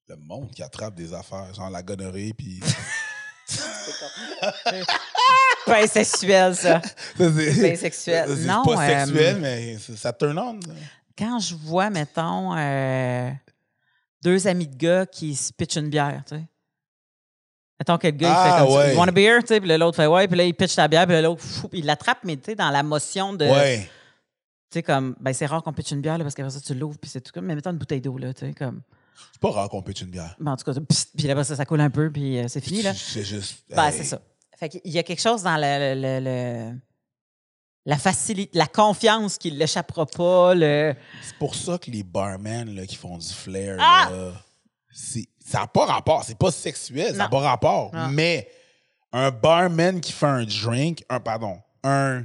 [0.08, 2.60] Le monde qui attrape des affaires, genre la gonorrhée, puis.
[5.66, 6.82] Pas sexuel, ça.
[7.18, 8.30] c'est sexuel.
[8.46, 10.60] Non, pas euh, sexuel, mais ça turn on.
[11.18, 13.30] quand je vois, mettons, euh,
[14.24, 16.44] deux amis de gars qui se pitchent une bière, tu sais.
[17.82, 18.94] Mettons que le gars, il Ah, fait comme ouais.
[18.94, 19.40] You want a beer?
[19.42, 21.68] Tu sais, puis l'autre fait ouais, puis là, il pitch la bière, puis l'autre, fou,
[21.74, 23.46] il l'attrape, mais tu sais, dans la motion de.
[23.46, 23.80] Ouais.
[24.70, 26.76] Tu sais, comme, ben, c'est rare qu'on pitch une bière, là, parce qu'après ça, tu
[26.76, 28.82] l'ouvres, puis c'est tout comme, mais mettons une bouteille d'eau, là, tu sais, comme.
[29.34, 30.36] C'est pas rare qu'on pète une bière.
[30.40, 30.80] Ben, en tout cas,
[31.18, 32.94] puis là, ça, ça coule un peu, puis euh, c'est fini, là.
[32.94, 33.64] C'est juste.
[33.72, 33.94] Ben, hey.
[33.98, 34.22] c'est ça.
[34.60, 36.20] Fait qu'il y a quelque chose dans le, le-
[36.72, 36.78] le-
[37.88, 40.94] la facilité, la confiance qu'il l'échappera pas, le.
[41.24, 44.10] C'est pour ça que les barmen là, qui font du flair, Ah!
[44.12, 44.32] là,
[44.92, 46.24] c'est- ça n'a pas rapport.
[46.24, 47.94] C'est pas sexuel, ça n'a pas rapport.
[47.94, 48.08] Non.
[48.10, 48.50] Mais
[49.12, 52.24] un barman qui fait un drink, un pardon, un,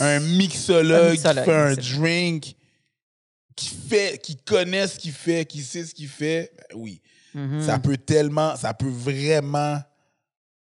[0.00, 2.56] un mixologue, Un mixologue, qui fait un drink,
[3.56, 7.02] qui fait, qui connaît ce qu'il fait, qui sait ce qu'il fait, ben oui.
[7.34, 7.60] Mhm.
[7.60, 9.80] Ça peut tellement, ça peut vraiment,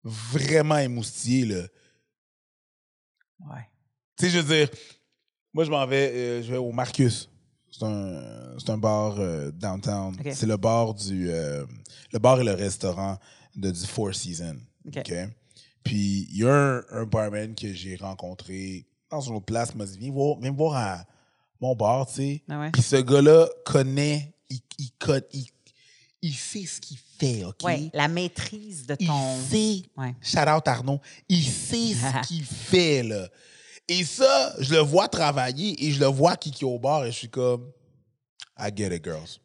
[0.04, 1.62] vraiment émoustiller, là.
[3.40, 3.68] Ouais.
[4.16, 4.68] Tu sais, je veux dire,
[5.52, 7.28] moi, je m'en vais, euh, je vais au Marcus.
[7.76, 10.16] C'est un, un bar euh, downtown.
[10.32, 11.28] C'est le bar du.
[11.28, 11.64] euh,
[12.12, 13.18] le bar et le restaurant
[13.56, 14.58] de, du Four Seasons.
[15.82, 19.70] Puis, il y a un, un barman que j'ai rencontré dans une autre place.
[19.74, 21.04] Il m'a dit Viens voir, viens voir à
[21.60, 22.42] mon bar, tu sais.
[22.48, 22.70] Ah ouais?
[22.70, 24.90] Puis, ce gars-là connaît, il, il,
[25.32, 25.46] il,
[26.22, 27.56] il sait ce qu'il fait, OK?
[27.64, 29.36] Ouais, la maîtrise de Il ton.
[29.50, 30.14] sait Ouais.
[30.22, 31.00] Shout out Arnaud.
[31.28, 33.28] Il sait ce qu'il fait, là.
[33.88, 37.16] Et ça, je le vois travailler et je le vois kiki au bar et je
[37.18, 37.70] suis comme,
[38.58, 39.40] I get it, girls.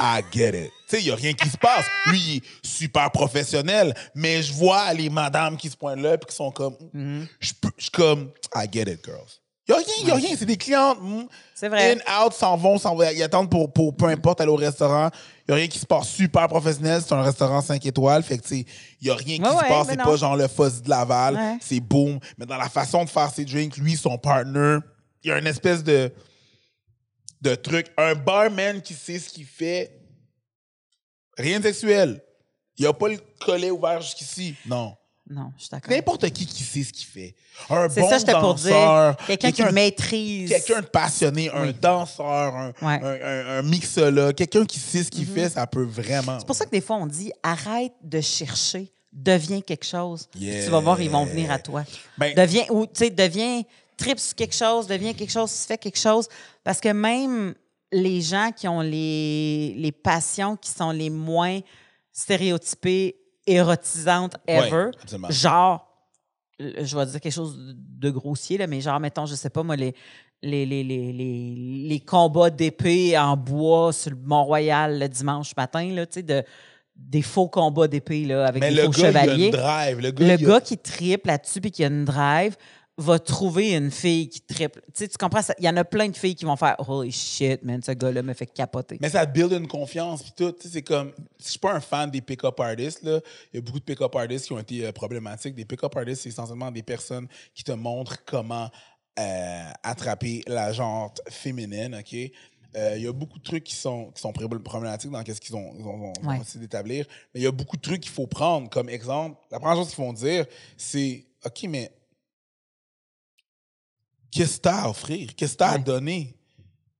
[0.00, 0.70] I get it.
[0.88, 1.86] Tu sais, il n'y a rien qui se passe.
[2.06, 6.18] Lui, il est super professionnel, mais je vois les madames qui se pointent là et
[6.18, 7.26] qui sont comme, Mhm.
[7.60, 9.40] peux- je suis comme, I get it, girls.
[9.68, 10.36] Il n'y a rien, il n'y a rien.
[10.38, 10.98] C'est des clientes.
[11.02, 11.24] mm,
[11.54, 11.96] C'est vrai.
[12.06, 13.02] In, out, s'en vont, s'en vont.
[13.10, 15.10] Ils attendent pour, pour peu importe aller au restaurant.
[15.40, 17.02] Il n'y a rien qui se passe super professionnel.
[17.04, 18.22] C'est un restaurant 5 étoiles.
[18.22, 18.66] Fait que, tu sais,
[19.00, 19.86] il n'y a rien qui Ouais, se ouais, passe.
[19.88, 20.04] mais C'est non.
[20.04, 21.34] pas genre le fuzz de Laval.
[21.34, 21.58] Ouais.
[21.60, 22.20] C'est boom.
[22.38, 24.78] Mais dans la façon de faire ses drinks, lui, son partner,
[25.24, 26.12] il y a une espèce de,
[27.42, 27.86] de truc.
[27.96, 30.00] Un barman qui sait ce qu'il fait.
[31.36, 32.22] Rien de sexuel.
[32.78, 34.54] Il n'y a pas le collet ouvert jusqu'ici.
[34.66, 34.94] Non.
[35.28, 35.90] Non, je suis d'accord.
[35.92, 37.34] N'importe qui qui sait ce qu'il fait.
[37.68, 39.16] Un bon ça, danseur, dire.
[39.26, 40.48] Quelqu'un qui maîtrise.
[40.50, 43.00] quelqu'un de passionné, un danseur, un, Ouais.
[43.02, 46.38] un, un- un mixologue, quelqu'un qui sait ce qu'il fait, ça peut vraiment.
[46.38, 50.28] C'est pour ça que des fois, on dit arrête de chercher, deviens quelque chose.
[50.36, 50.64] Yeah.
[50.64, 51.82] Tu vas voir, ils vont venir à toi.
[52.18, 53.62] Ben- deviens, ou tu sais, deviens,
[53.96, 56.28] tripe sur quelque chose, deviens quelque chose, fais quelque chose.
[56.62, 57.52] Parce que même
[57.90, 61.60] les gens qui ont les, les passions qui sont les moins
[62.12, 64.90] stéréotypées, érotisantes ever,
[65.30, 65.86] genre,
[66.60, 69.62] euh, je vais dire quelque chose de grossier, là, mais genre, mettons, je sais pas,
[69.62, 69.94] moi, les,
[70.42, 76.06] les, les, les, les, combats d'épée en bois sur le Mont-Royal le dimanche matin, là,
[76.06, 76.42] tu sais, de,
[76.94, 79.44] des faux combats d'épée là, avec Mais des le faux gars, il a chevaliers.
[79.46, 80.00] une drive.
[80.00, 82.56] Le gars, le a- qui triple là-dessus puis qui a une drive
[82.98, 84.80] va trouver une fille qui triple.
[84.86, 85.40] Tu sais, tu comprends?
[85.58, 88.22] Il y en a plein de filles qui vont faire Holy shit, man, ce gars-là
[88.22, 88.96] me fait capoter.
[89.02, 90.52] Mais ça te build une confiance puis tout.
[90.52, 91.12] Tu sais, C'est comme.
[91.38, 93.02] Je suis pas un fan des pick-up artists.
[93.02, 93.20] Là.
[93.52, 95.54] Il y a beaucoup de pick-up artists qui ont été euh, problématiques.
[95.54, 98.70] Des pick-up artists, c'est essentiellement des personnes qui te montrent comment
[99.18, 101.96] euh, attraper la jante féminine.
[102.00, 102.14] OK?
[102.76, 105.56] Euh, Il y a beaucoup de trucs qui sont, qui sont problématiques dans ce qu'ils
[105.56, 106.40] ont, ils ont, ont Ouais.
[106.40, 107.04] essayé d'établir.
[107.34, 108.68] Mais il y a beaucoup de trucs qu'il faut prendre.
[108.70, 110.46] Comme exemple, la première chose qu'ils vont dire,
[110.78, 111.90] c'est OK, mais
[114.36, 115.34] qu'est-ce que tu as à offrir?
[115.36, 116.34] Qu'est-ce que tu as à donner?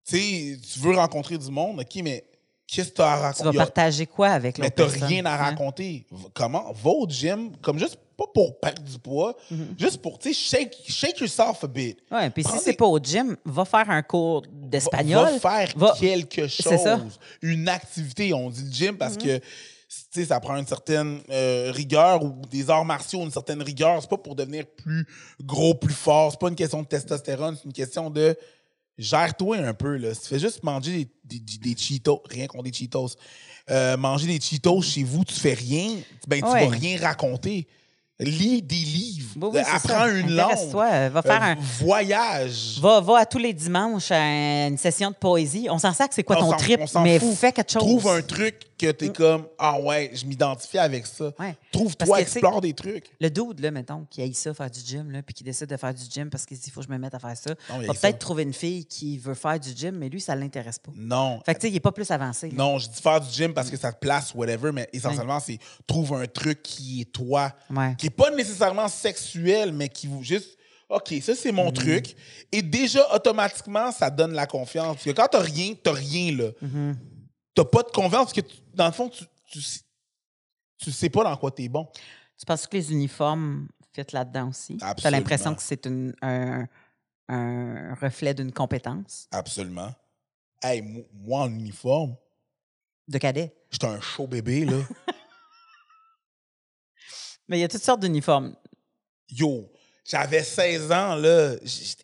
[0.08, 2.24] Tu tu veux rencontrer du monde, OK, mais
[2.66, 3.56] qu'est-ce que tu as à Tu vas raconter?
[3.58, 5.08] partager quoi avec Mais l'autre t'as personne?
[5.08, 6.06] rien à raconter.
[6.34, 6.72] Comment?
[6.72, 9.78] Va au gym, comme juste, pas pour perdre du poids, Mm-hmm.
[9.78, 11.98] juste pour, tu sais, shake, shake yourself a bit.
[12.10, 15.24] Ouais, puis si Prends c'est des- pas au gym, va faire un cours d'espagnol.
[15.34, 16.42] Va faire Va- quelque.
[16.42, 16.62] Mm-hmm.
[17.00, 17.18] chose.
[17.42, 18.32] Une activité.
[18.32, 19.42] On dit le gym parce que, tu sais,
[19.88, 24.00] ça prend une certaine euh, rigueur ou des arts martiaux, une certaine rigueur.
[24.00, 25.06] C'est pas pour devenir plus
[25.42, 26.32] gros, plus fort.
[26.32, 28.36] C'est pas une question de testostérone, c'est une question de
[28.98, 29.96] gère-toi un peu.
[29.96, 30.14] Là.
[30.14, 33.10] Si tu fais juste manger des, des, des Cheetos, rien contre des Cheetos,
[33.70, 35.90] euh, manger des Cheetos chez vous, tu fais rien,
[36.26, 36.66] ben, tu Ouais.
[36.66, 37.66] vas rien raconter.
[38.18, 40.08] Lis des livres, Oui, oui, c'est apprends ça.
[40.08, 42.78] une langue, Intéresse-toi, va faire euh, un- voyage.
[42.80, 45.68] Va, va à tous les dimanches à une session de poésie.
[45.70, 47.34] On s'en sait que c'est quoi On ton trip, mais fout.
[47.36, 47.82] fais quelque chose.
[47.82, 51.32] Trouve un truc que t'es comme Ah ouais, je m'identifie avec ça.
[51.38, 51.56] Ouais.
[51.72, 53.06] Trouve-toi, explore des trucs.
[53.20, 55.76] Le dude, là, mettons, qui aille ça faire du gym, là, puis qui décide de
[55.76, 57.54] faire du gym parce qu'il dit, il faut que je me mette à faire ça,
[57.70, 60.78] Non, va peut-être trouver une fille qui veut faire du gym, mais lui, ça l'intéresse
[60.78, 60.92] pas.
[60.94, 61.40] Non.
[61.44, 62.48] Fait que, tu sais, il est pas plus avancé.
[62.50, 62.54] là.
[62.56, 65.58] Non, je dis faire du gym parce que ça te place, whatever, mais essentiellement, c'est
[65.86, 67.94] trouve un truc qui est toi, Ouais.
[67.96, 70.56] qui est pas nécessairement sexuel, mais qui vous juste.
[70.88, 72.14] OK, ça, c'est mon truc.
[72.52, 74.94] Et déjà, automatiquement, ça donne la confiance.
[74.94, 76.50] Parce que quand t'as rien, t'as rien, là.
[77.56, 79.80] T'as pas de confiance parce que, tu- dans le fond, tu, tu, sais-
[80.78, 81.88] tu sais pas dans quoi t'es bon.
[82.38, 84.76] Tu penses que les uniformes fit là-dedans aussi?
[84.76, 85.86] Tu as l'impression que c'est
[86.20, 86.66] un,
[87.28, 89.26] un reflet d'une compétence?
[89.30, 89.92] Absolument.
[90.62, 92.14] Hey, mo- moi, en uniforme,
[93.08, 93.54] de cadet.
[93.70, 94.76] j'étais un chaud bébé, là.
[97.48, 98.54] Mais il y a toutes sortes d'uniformes.
[99.30, 99.70] Yo,
[100.04, 101.54] j'avais 16 ans, là.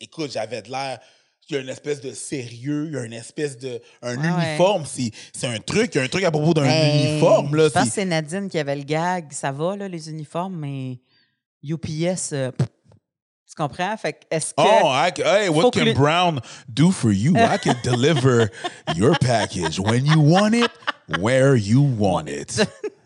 [0.00, 1.00] Écoute, j'avais de l'air.
[1.50, 3.80] Il y a une espèce de sérieux, il y a une espèce de.
[4.00, 4.46] Un Ouais, ouais.
[4.48, 7.56] uniforme, c'est c'est un truc, il y a un truc à propos d'un Ben, uniforme,
[7.56, 7.64] là.
[7.64, 9.32] Je pense que c'est- Nadine qui avait le gag.
[9.32, 10.98] Ça va, là, les uniformes, mais
[11.64, 12.50] UPS, euh,
[13.46, 13.94] tu comprends?
[13.96, 14.60] Fait que est-ce que.
[14.62, 17.34] Oh, I, hey, what can Brown do for you?
[17.36, 18.48] I can deliver
[18.96, 20.70] your package when you want it,
[21.18, 22.66] where you want it.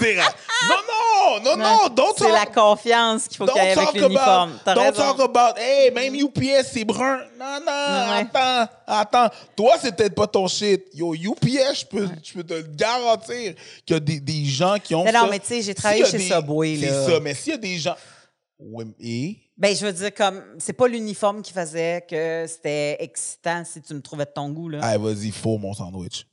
[0.00, 4.58] Non, non, non, non, don't c'est la confiance qu'il faut qu'il y ait avec l'uniforme.
[4.66, 4.92] don't raison.
[5.14, 7.18] talk about, hey, même UPS, c'est brun.
[7.38, 8.26] Non, non, Ouais.
[8.32, 9.28] attends, attends.
[9.56, 10.84] Toi, c'est peut-être pas ton shit.
[10.94, 14.76] Yo, UPS, je peux, je peux te le garantir qu'il y a des, des gens
[14.82, 15.28] qui ont Mais non, ça.
[15.30, 16.88] mais tu sais, j'ai travaillé chez des- Subway, là.
[16.88, 17.94] C'est ça, mais s'il y a des gens...
[18.60, 19.36] Oui, et...
[19.56, 23.94] Ben, je veux dire, comme, c'est pas l'uniforme qui faisait que c'était excitant si tu
[23.94, 24.78] me trouvais de ton goût, là.
[24.82, 26.26] Ah, vas-y, faut mon sandwich.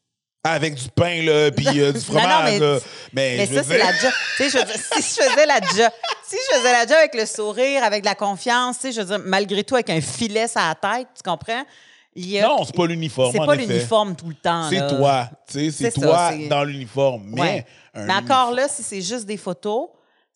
[0.47, 2.79] Avec du pain, là, puis euh, du fromage, non, mais- là.
[3.13, 4.11] Mais, ça, c'est la job.
[4.37, 5.91] Tu sais, je veux dire, si je faisais la job,
[6.27, 9.07] si je faisais la job avec le sourire, avec la confiance, tu sais, je veux
[9.17, 11.63] dire, malgré tout, avec un filet sur la tête, tu comprends?
[12.17, 14.69] A- Non, c'est pas l'uniforme, C'est pas l'uniforme tout le temps.
[14.69, 15.29] C'est toi.
[15.49, 17.23] Tu sais, c'est ça, toi dans l'uniforme.
[17.33, 17.65] Mais, Ouais.
[17.95, 19.87] Mais encore uniforme- là, si c'est juste des photos,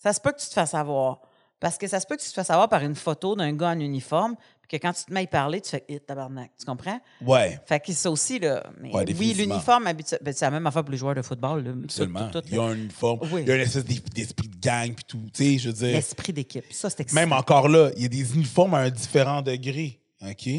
[0.02, 1.20] ça se peut que tu te fasses avoir.
[1.60, 3.70] Parce que ça se peut que tu te fasses avoir par une photo d'un gars
[3.70, 4.36] en uniforme,
[4.70, 6.52] que quand tu te mets à y parler, tu fais hit tabarnak.
[6.60, 7.00] Tu comprends?
[7.26, 8.64] Ouais, Fait que ça aussi, là.
[8.80, 11.64] Mais Ouais, oui, l'uniforme, habitu- ben, c'est la même affaire pour les joueurs de football.
[11.64, 11.72] là.
[11.84, 12.30] Absolument.
[12.30, 13.20] tout, tout, Il y a un uniforme.
[13.32, 13.42] Oui.
[13.42, 15.22] Il y a une espèce d'es- d'esprit de gang, puis tout.
[15.34, 15.94] Tu sais, je veux dire.
[15.96, 16.66] L'esprit d'équipe.
[16.72, 17.20] Ça, c'est excitant.
[17.20, 20.00] Même encore là, il y a des uniformes à un différent degré.
[20.22, 20.50] OK?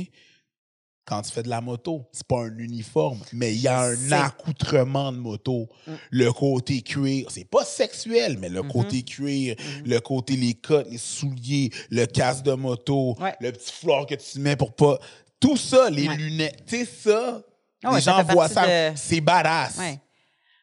[1.06, 4.12] Quand tu fais de la moto, c'est pas un uniforme, mais il y a un
[4.12, 5.66] accoutrement de moto.
[5.86, 5.92] Mm.
[6.10, 8.52] Le côté cuir, c'est pas sexuel, mais Mm-hmm.
[8.52, 13.34] le côté cuir, le côté les cottes, les souliers, le casque de moto, Ouais.
[13.40, 14.98] le petit fleur que tu mets pour pas.
[15.40, 16.16] Tout ça, les Ouais.
[16.16, 17.42] lunettes, tu sais, ça,
[17.82, 19.78] Ah les gens voient ça, de- c'est badass.
[19.80, 19.98] Oui.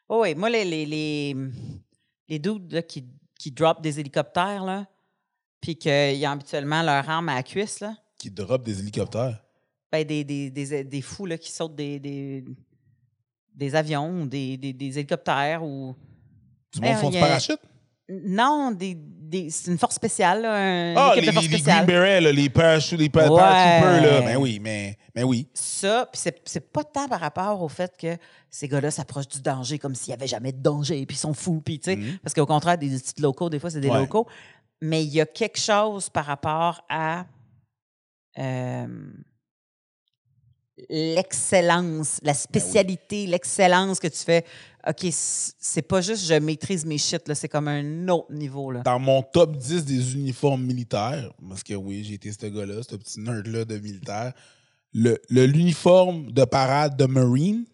[0.10, 1.36] oui, moi, les, les, les,
[2.30, 3.04] les dudes là, qui,
[3.38, 4.86] qui drop des hélicoptères, là,
[5.60, 9.44] puis qu'ils ont habituellement leur arme à la cuisse, là, Qui drop des hélicoptères.
[9.92, 12.44] Ben, des, des, des, des fous là, qui sautent des, des,
[13.54, 15.96] des avions ou des, des, des hélicoptères ou.
[16.74, 17.60] Du monde Eh, font du parachute?
[18.10, 21.62] Non, des, des, c'est une force spéciale, là, un- Ah, les, force les, les.
[21.62, 23.40] Green Berets, là, les parachutes, les pa- Ouais.
[24.02, 24.22] là.
[24.22, 25.48] Ben oui, mais, mais oui.
[25.54, 28.16] Ça, puis c'est, pas tant par rapport au fait que
[28.50, 31.34] ces gars-là s'approchent du danger comme s'il n'y avait jamais de danger, puis ils sont
[31.34, 32.20] fous, puis tu sais, Mhm.
[32.24, 34.00] parce qu'au contraire, des petits locaux, des fois, c'est des Ouais.
[34.00, 34.28] locaux.
[34.82, 37.26] Mais il y a quelque chose par rapport à
[38.40, 38.88] euh,
[40.90, 44.46] l'excellence, la spécialité, l'excellence que tu fais.
[44.88, 48.72] OK, c'est pas juste je maîtrise mes shit, c'est comme un autre niveau.
[48.72, 48.82] Là.
[48.82, 52.96] Dans mon top 10 des uniformes militaires, parce que oui, j'ai été ce gars-là, ce
[52.96, 54.34] petit nerd-là de militaire,
[54.94, 57.66] le- le- l'uniforme de parade de Marine,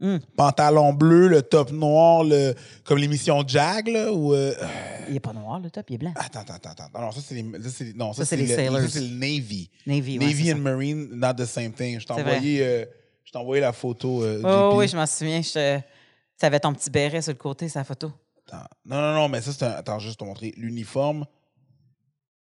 [0.00, 0.16] Mm.
[0.36, 2.54] pantalon bleu, le top noir, le,
[2.84, 4.52] comme l'émission Jag, là, euh,
[5.08, 6.12] Il est pas noir, le top, il est blanc.
[6.16, 7.00] attends, attends, attends.
[7.00, 8.80] Non, ça, c'est les, ça, c'est- non, Ça, ça, c'est les le- sailors.
[8.80, 9.70] ça, c'est le Navy.
[9.86, 10.62] Navy, ouais, Navy c'est and ça.
[10.62, 12.00] Marine, not the same thing.
[12.00, 12.36] Je t'ai C'est vrai.
[12.36, 12.84] envoyé, euh,
[13.24, 14.76] je t'ai envoyé la photo, euh, Oh, JP.
[14.78, 15.40] oui, je m'en souviens.
[15.42, 15.78] Je...
[16.40, 18.10] Tu avais ton petit béret sur le côté, sa photo.
[18.48, 18.64] Attends.
[18.84, 19.70] Non, non, non, mais ça, c'est un...
[19.70, 20.52] Attends, juste te montrer.
[20.56, 21.24] L'uniforme,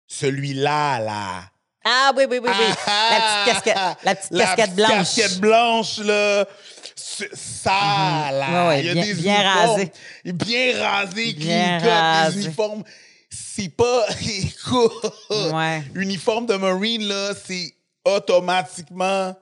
[0.08, 1.44] celui-là, là.
[1.86, 2.66] Ah oui, oui, oui, oui.
[2.88, 4.90] la petite casquette, la petite La casquette blanche.
[5.16, 6.46] casquette blanche, là.
[7.66, 8.48] Là.
[8.48, 8.54] Mhm.
[8.54, 9.92] Ouais, ouais, Il y a bien- des bien uniformes rasé.
[10.26, 12.36] Bien rasé, Bien rasé.
[12.40, 12.84] des uniformes.
[13.30, 14.06] C'est pas.
[14.22, 15.14] Écoute.
[15.54, 15.84] Ouais.
[15.96, 17.74] Uniforme de Marine, là, c'est
[18.06, 19.36] automatiquement.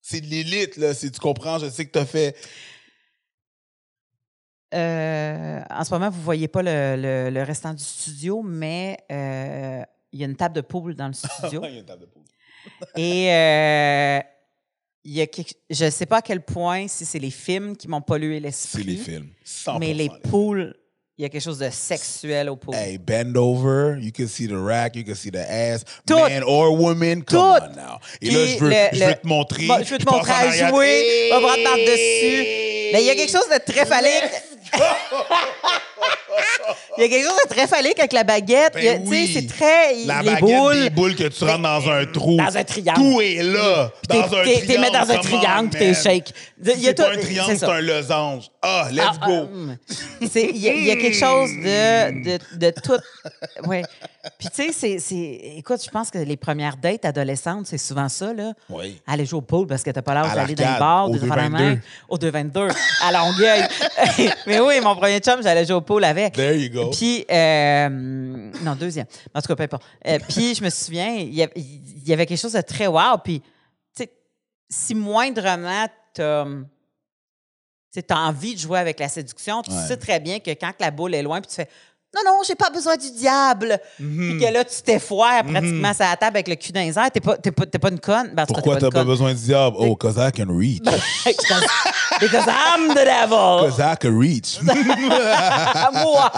[0.00, 0.94] C'est de l'élite, là.
[0.94, 2.34] Si tu comprends, je sais que t'as fait.
[4.74, 9.82] Euh, en ce moment, vous voyez pas le, le- le restant du studio, mais euh,
[10.12, 11.62] il y a une table de poule dans le studio.
[11.64, 12.22] Il y a une table de poule.
[12.96, 14.20] Et euh,
[15.04, 17.76] il y a quelque- je ne sais pas à quel point, si c'est les films
[17.76, 19.28] qui m'ont pollué C'est l'esprit, les films.
[19.44, 20.74] 100% mais les poules,
[21.16, 22.74] il y a quelque chose de sexuel aux poules.
[22.76, 23.96] Hey, bend over.
[24.00, 24.94] You can see the rack.
[24.96, 25.82] You can see the ass.
[26.06, 26.14] Tout.
[26.16, 27.22] Man or woman.
[27.24, 27.64] Come Tout.
[27.64, 27.98] on now.
[28.20, 29.66] Et là, Puis je veux, le- je le- veux te montrer.
[29.66, 31.30] Bon, je veux te passe montrer à jouer.
[31.32, 32.44] On va prendre par-dessus.
[32.92, 34.30] Mais il y a quelque chose de très phallique.
[36.98, 38.74] Il y a quelque chose de très phallique avec la baguette.
[38.74, 39.30] Ben Il y a- tu sais, oui.
[39.32, 40.04] C'est très.
[40.04, 40.82] La les baguette boules.
[40.82, 42.36] des boules que tu rentres dans un trou.
[42.36, 43.00] Dans un triangle.
[43.00, 43.90] Tout est là.
[44.08, 44.66] T'es- Dans un t'es- triangle.
[44.66, 46.32] t'es mets dans un triangle, puis t'es shake.
[46.60, 48.50] Il y a C'est tout- pas un triangle, c'est un losange.
[48.62, 49.32] Ah, let's Ah, go.
[49.32, 49.76] ah, hum.
[50.20, 52.98] Il y, y a quelque chose de, de, de tout.
[53.68, 53.82] Ouais.
[54.38, 55.40] Puis, tu sais, c'est- c'est.
[55.56, 58.52] Écoute, je pense que les premières dates adolescentes, c'est souvent ça, là.
[58.68, 59.00] Oui.
[59.06, 61.12] Aller jouer au pool parce que t'as pas l'âge d'aller dans les l'arcade, bars, au
[61.12, 61.64] des affaires de 222.
[61.64, 61.80] même.
[62.08, 62.68] Au 222,
[63.06, 63.62] à Longueuil.
[64.46, 66.34] Mais oui, mon premier chum, j'allais jouer au pool avec.
[66.34, 66.87] There you go.
[66.90, 67.88] Puis, euh,
[68.62, 69.06] non, deuxième.
[69.34, 69.84] En tout cas, peu importe.
[70.06, 72.86] Euh, puis, je me souviens, il y, a- il y avait quelque chose de très
[72.86, 73.18] wow.
[73.22, 73.46] Puis, tu
[74.04, 74.12] sais,
[74.68, 79.86] si moindrement tu as envie de jouer avec la séduction, tu Ouais.
[79.86, 81.68] sais très bien que quand la boule est loin, puis tu fais
[82.14, 83.78] non, non, j'ai pas besoin du diable.
[84.00, 84.38] Mhm.
[84.38, 87.10] Puis que là, tu t'effoires pratiquement sur la table avec le cul dans les airs.
[87.10, 88.30] T'es pas, t'es pas, t'es pas une conne.
[88.34, 89.76] Ben, Pourquoi t'es t'as pas besoin du diable?
[89.78, 90.80] Oh, cause I can reach.
[91.24, 91.66] Because,
[92.20, 93.68] because I'm the devil.
[93.68, 94.58] Cause I can reach.
[94.62, 96.30] Moi.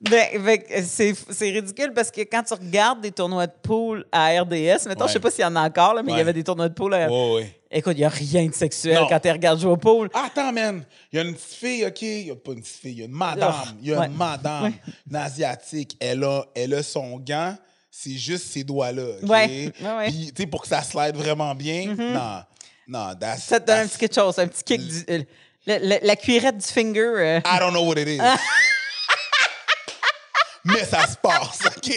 [0.00, 4.86] Ben, que c'est ridicule parce que quand tu regardes des tournois de pool à RDS,
[4.88, 5.08] mettons, Ouais.
[5.08, 6.20] je sais pas s'il y en a encore, là, mais il y Ouais.
[6.22, 7.44] avait des tournois de pool à oui.
[7.72, 9.06] Écoute, il n'y a rien de sexuel Non.
[9.08, 10.10] quand tu regardes jouer au pool.
[10.12, 10.84] Ah, Attends, man.
[11.12, 12.02] Il y a une petite fille, OK?
[12.02, 12.92] Il n'y a pas une petite fille.
[12.92, 13.54] Il y a une madame.
[13.80, 14.06] Il y a Ouais.
[14.06, 14.72] une madame,
[15.08, 15.96] une asiatique.
[16.00, 17.56] Elle a, elle a son gant.
[17.88, 19.02] C'est juste ses doigts-là.
[19.22, 19.28] OK?
[19.28, 19.72] Ouais.
[19.80, 20.06] Ouais, ouais.
[20.08, 22.42] Puis, tu sais, pour que ça slide vraiment bien, non.
[22.88, 23.44] Non, that's.
[23.44, 24.80] Ça te donne un that's- petit quelque chose, un petit kick.
[24.80, 25.22] Du, euh,
[25.66, 26.98] le- le- la cuirette du finger.
[27.00, 28.18] euh, I don't know what it is.
[30.64, 31.86] Mais ça se passe, OK?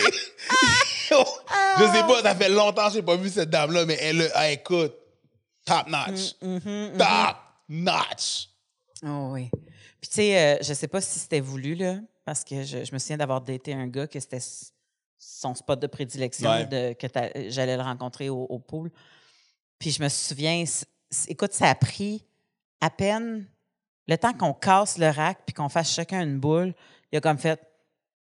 [1.09, 4.29] je sais pas, ça fait longtemps que j'ai pas vu cette dame-là, mais elle, a-
[4.35, 4.93] ah, écoute,
[5.65, 6.35] top notch.
[6.41, 7.37] Mm, top
[7.69, 8.49] notch.
[9.05, 9.49] Oh oui.
[10.01, 12.93] Puis tu sais, euh, je sais pas si c'était voulu, là, parce que je, je
[12.93, 14.41] me souviens d'avoir daté un gars que c'était
[15.17, 16.65] son spot de prédilection, Ouais.
[16.65, 17.07] de, que
[17.49, 18.91] j'allais le rencontrer au, au pool.
[19.79, 20.63] Puis je me souviens,
[21.27, 22.25] écoute, ça a pris
[22.81, 23.45] à peine
[24.07, 26.73] le temps qu'on casse le rack puis qu'on fasse chacun une boule.
[27.11, 27.59] Il a comme fait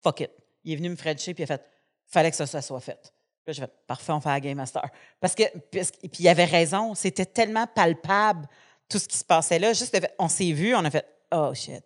[0.03, 0.31] fuck it.
[0.65, 1.65] Il est venu me frencher puis il a fait
[2.07, 3.13] fallait que ça, ça soit fait.
[3.47, 4.85] Là, j'ai fait parfait, on fait la Game Master.
[5.21, 8.47] Parce que, parce que- puis il avait raison, c'était tellement palpable
[8.89, 9.73] tout ce qui se passait là.
[9.73, 11.83] Juste, on s'est vu, on a fait oh shit.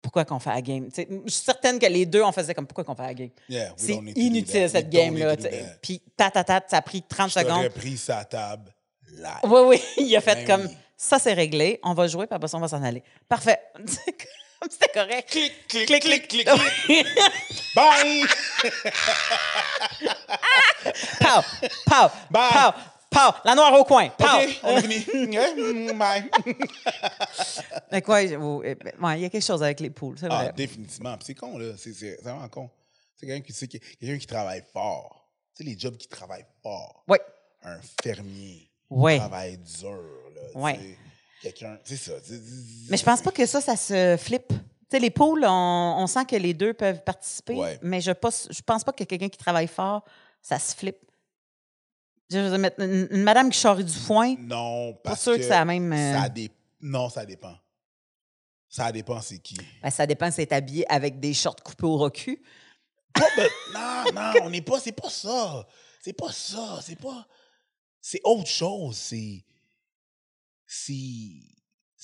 [0.00, 0.88] Pourquoi qu'on fait la game?
[0.96, 3.30] Je suis certaine que les deux, on faisait comme pourquoi qu'on fait la game?
[3.48, 5.36] Yeah, C'est inutile cette game-là.
[5.80, 7.68] Puis ta, ta, ta, ça a pris 30 Je t'aurais secondes.
[7.70, 8.72] pris sa table
[9.12, 9.38] live.
[9.44, 10.76] Oui, oui, il a fait Ben comme oui.
[10.96, 13.02] ça, c'est réglé, on va jouer, puis après ça, on va s'en aller.
[13.28, 13.60] Parfait.
[14.68, 15.28] Comme c'était correct.
[15.30, 16.48] Clic, clic, clic, clic, clic.
[16.84, 17.06] clic,
[17.74, 18.22] Bye!
[21.20, 21.42] Pow,
[21.86, 22.50] pow, Bye.
[22.52, 22.72] pow,
[23.10, 23.32] pow.
[23.44, 24.08] La noire au coin.
[24.10, 24.24] Pow.
[24.26, 25.36] OK, on est fini.
[25.36, 26.30] Mm, Bye.
[27.90, 30.52] Mais quoi, eh, ben, il y a quelque chose avec les poules, c'est Ah, vrai.
[30.56, 31.16] définitivement.
[31.16, 31.72] Puis C'est con, là.
[31.76, 32.70] C'est vraiment con.
[33.16, 35.28] C'est quelqu'un qui, qui travaille fort.
[35.56, 37.04] Tu sais, les jobs qui travaillent fort.
[37.08, 37.18] Oui,
[37.62, 39.18] Un fermier oui.
[39.18, 40.02] travaille dur,
[40.34, 40.42] là.
[40.60, 40.78] Ouais.
[41.42, 42.12] Quelqu'un, c'est ça.
[42.88, 44.48] Mais je pense pas que ça, ça se flippe.
[44.48, 44.54] Tu
[44.90, 47.78] sais, les poules, on, on sent que les deux peuvent participer, Ouais.
[47.82, 50.04] mais je pense, je pense pas que quelqu'un qui travaille fort,
[50.40, 50.98] ça se flippe.
[52.30, 55.36] Je veux dire, mettre une, une madame qui charrie du foin, Non, pas parce sûr
[55.36, 55.92] que, la même.
[55.92, 56.50] euh, ça dé-
[56.80, 57.56] Non, ça dépend.
[58.68, 59.56] Ça dépend c'est qui.
[59.82, 62.38] ben, ça dépend c'est habillé avec des shorts coupés au recul.
[63.12, 64.80] Pas de- Non, non, on n'est pas...
[64.80, 65.66] C'est pas ça.
[66.00, 66.80] C'est pas ça.
[66.82, 67.26] C'est pas...
[68.00, 68.96] c'est autre chose.
[68.96, 69.44] C'est.
[70.74, 71.02] C'est.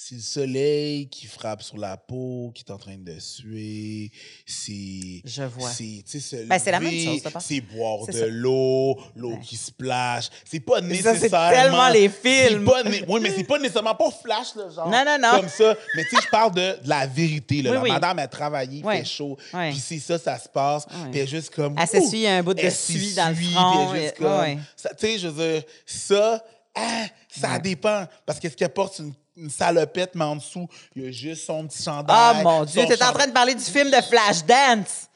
[0.01, 4.13] C'est le soleil qui frappe sur la peau, qui est en train de suer.
[4.47, 5.23] C'est.
[5.25, 5.71] Je vois.
[5.71, 6.05] C'est,
[6.47, 9.41] Ben, c'est la même chose, C'est boire de l'eau, l'eau Ouais.
[9.43, 10.29] qui splash.
[10.45, 11.19] C'est pas Ça, nécessairement.
[11.51, 12.65] c'est tellement les films.
[12.65, 14.89] Pas Oui, mais c'est pas nécessairement pas flash, là, genre.
[14.89, 15.41] Non, non, non.
[15.41, 15.75] Comme ça.
[15.97, 17.71] Mais tu sais, je parle de, de la vérité, là.
[17.71, 17.91] Oui, la oui.
[17.91, 18.99] madame a travaillé, Ouais.
[18.99, 19.37] fait chaud.
[19.53, 19.71] Ouais.
[19.71, 20.87] Puis c'est ça, ça se passe.
[21.11, 21.75] Puis elle juste comme.
[21.77, 24.61] Elle s'essuie un bout de suie dans le front, puis juste comme-
[24.97, 27.61] Tu sais, je veux dire, ça, ah, ça Ouais.
[27.61, 28.07] dépend.
[28.27, 28.99] Parce qu'est-ce qu'elle porte?
[28.99, 32.17] Une, une salopette, mais en dessous, il y a juste son petit chandail.
[32.17, 35.09] Ah, mon Dieu, t'es en train de parler du film de Flashdance.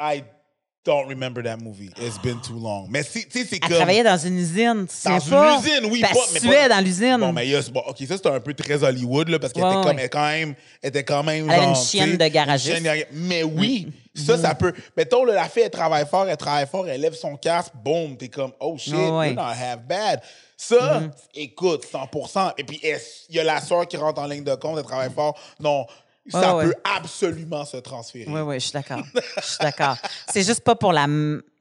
[0.00, 0.22] I
[0.84, 1.90] don't remember that movie.
[2.00, 2.86] It's been too long.
[2.88, 3.76] Mais c'est- tu sais, c'est Elle comme.
[3.76, 5.54] travaillait dans une usine, tu Dans pas?
[5.54, 7.16] une usine, oui, pas- Elle mais pas- dans l'usine.
[7.18, 9.52] Bon, mais il y a- bon, OK, ça, c'était un peu très Hollywood, là, parce
[9.52, 9.96] qu'elle Ouais, était, ouais.
[10.00, 11.44] elle quand même, elle était quand même.
[11.44, 12.78] Elle avait genre, une chienne de garagiste.
[12.78, 13.06] chienne de.
[13.12, 14.72] Mais oui, ça, ça peut.
[14.96, 18.16] Mettons, là, la fille, elle travaille fort, elle travaille fort, elle lève son casque, boum,
[18.16, 19.26] t'es comme, oh shit, Ouais, ouais.
[19.32, 20.20] you're not half bad.
[20.60, 21.02] Ça,
[21.34, 24.76] écoute, 100% Et puis, il y a la soeur qui rentre en ligne de compte,
[24.76, 25.38] elle travaille fort?
[25.60, 25.86] Non,
[26.28, 26.76] ça Ouais, peut ouais.
[26.84, 28.28] absolument se transférer.
[28.28, 29.02] Oui, oui, je suis d'accord.
[29.36, 29.96] Je suis d'accord.
[30.28, 31.06] C'est juste pas pour la,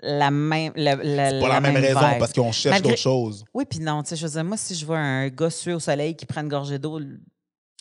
[0.01, 0.73] la même.
[0.75, 3.45] La, la, Pour la, même, raison, parce qu'on cherche Malgré- d'autres choses.
[3.53, 5.73] Oui, puis non, tu sais, je veux dire, moi, si je vois un gars suer
[5.73, 6.99] au soleil qui prend une gorgée d'eau,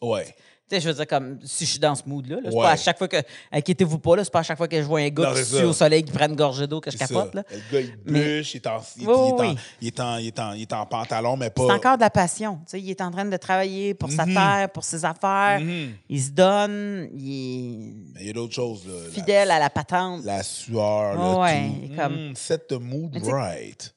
[0.03, 0.35] Ouais.
[0.69, 2.63] Sais, je veux dire, comme si je suis dans ce mood-là, là, c'est Ouais.
[2.65, 3.17] pas à chaque fois que.
[3.53, 5.39] Inquiétez-vous pas, là, c'est pas à chaque fois que je vois un gars Non, qui
[5.39, 5.67] c'est sue ça.
[5.67, 7.39] au soleil qui prend une gorgée d'eau que je C'est capote, ça.
[7.41, 7.45] là.
[7.51, 9.57] Le gars, il Mais- bûche, il est en, il, Oui, est en- oui.
[9.81, 11.67] il est en- il est en- il est en pantalon, mais pas.
[11.67, 12.57] C'est encore de la passion.
[12.67, 14.35] Tu sais, il est en train de travailler pour sa Mhm.
[14.35, 15.61] terre, pour ses affaires.
[15.61, 15.93] Mhm.
[16.09, 18.87] Il se donne, il Mais il y a d'autres choses.
[18.87, 18.93] Là.
[19.09, 20.25] est fidèle à la patente.
[20.25, 21.95] La, la sueur, là, Ouais, tout.
[21.97, 23.95] comme- Mm, set the mood Mais tu sais- right.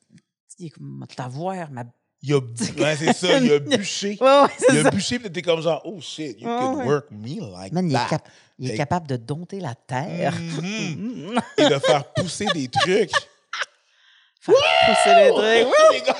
[0.59, 1.83] Il est comme, t'avoir, ma.
[2.21, 2.37] Il a,
[2.77, 4.17] ouais, c'est ça, il a bûché.
[4.19, 4.87] Ouais, ouais, Il ça.
[4.87, 6.85] a bûché, puis t'es comme genre, oh shit, you ouais.
[6.85, 8.07] work me like Man, il est, that.
[8.09, 8.27] cap-
[8.59, 10.33] il est capable de dompter la terre.
[10.33, 11.39] Mhm.
[11.57, 13.11] Et de faire pousser des trucs.
[14.41, 14.55] Faire
[14.85, 15.73] pousser le truc.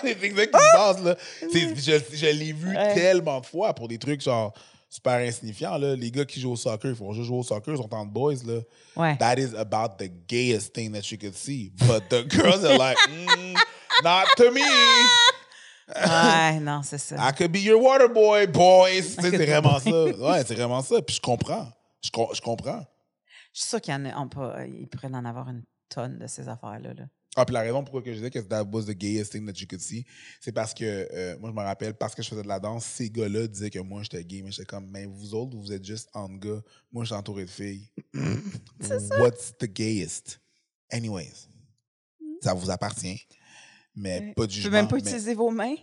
[0.03, 0.09] Oui.
[0.21, 1.15] les exact qui se passe, là.
[1.41, 4.53] Je, je l'ai vu tellement de fois pour des trucs genre
[4.89, 5.95] super insignifiants, là.
[5.95, 8.05] Les gars qui jouent au soccer, ils font juste jouer au soccer, ils sont en
[8.05, 8.59] boys, là.
[8.97, 9.17] Ouais.
[9.17, 11.71] That is about the gayest thing that you could see.
[11.87, 13.53] But the girls are like, mm,
[14.03, 14.61] not to me.
[15.95, 17.15] Ouais, non, c'est ça.
[17.17, 19.01] I could be your water boy, boys.
[19.19, 19.89] C'est vraiment ça.
[20.19, 21.01] Ouais, c'est vraiment ça.
[21.01, 21.71] Puis je comprends.
[22.03, 22.85] Je, com- je comprends.
[23.53, 26.19] Je suis sûre qu'il y en a, on peut, ils pourraient en avoir une tonne
[26.19, 26.93] de ces affaires-là.
[26.93, 27.03] là.
[27.35, 29.59] Ah, puis la raison pourquoi que je disais que that was the gayest thing that
[29.59, 30.05] you could see,
[30.41, 32.85] c'est parce que, euh, moi, je me rappelle, parce que je faisais de la danse,
[32.85, 35.85] ces gars-là disaient que moi, j'étais gay, mais j'étais comme, mais vous autres, vous êtes
[35.85, 36.61] juste entre gars.
[36.91, 37.87] Moi, je suis entouré de filles.
[39.19, 40.39] What's the gayest?
[40.91, 41.47] Anyways,
[42.41, 43.21] ça vous appartient,
[43.99, 44.69] mais pas de Tu jugement.
[44.71, 45.75] peux même pas mais- utiliser vos mains?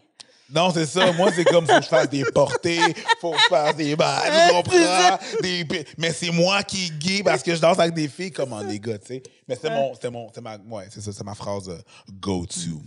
[0.49, 1.13] Non, c'est ça.
[1.13, 2.79] Moi, c'est comme, faut que je fasse des portées,
[3.21, 5.19] faut que je fasse des tu comprends?
[5.43, 5.67] Des
[5.99, 8.79] mais c'est moi qui est gay parce que je danse avec des filles comme les
[8.79, 9.23] gars, tu sais.
[9.49, 11.79] Mais c'est mon, c'est mon, c'est ma, ouais, c'est ça, c'est ma phrase euh,
[12.13, 12.81] go-to.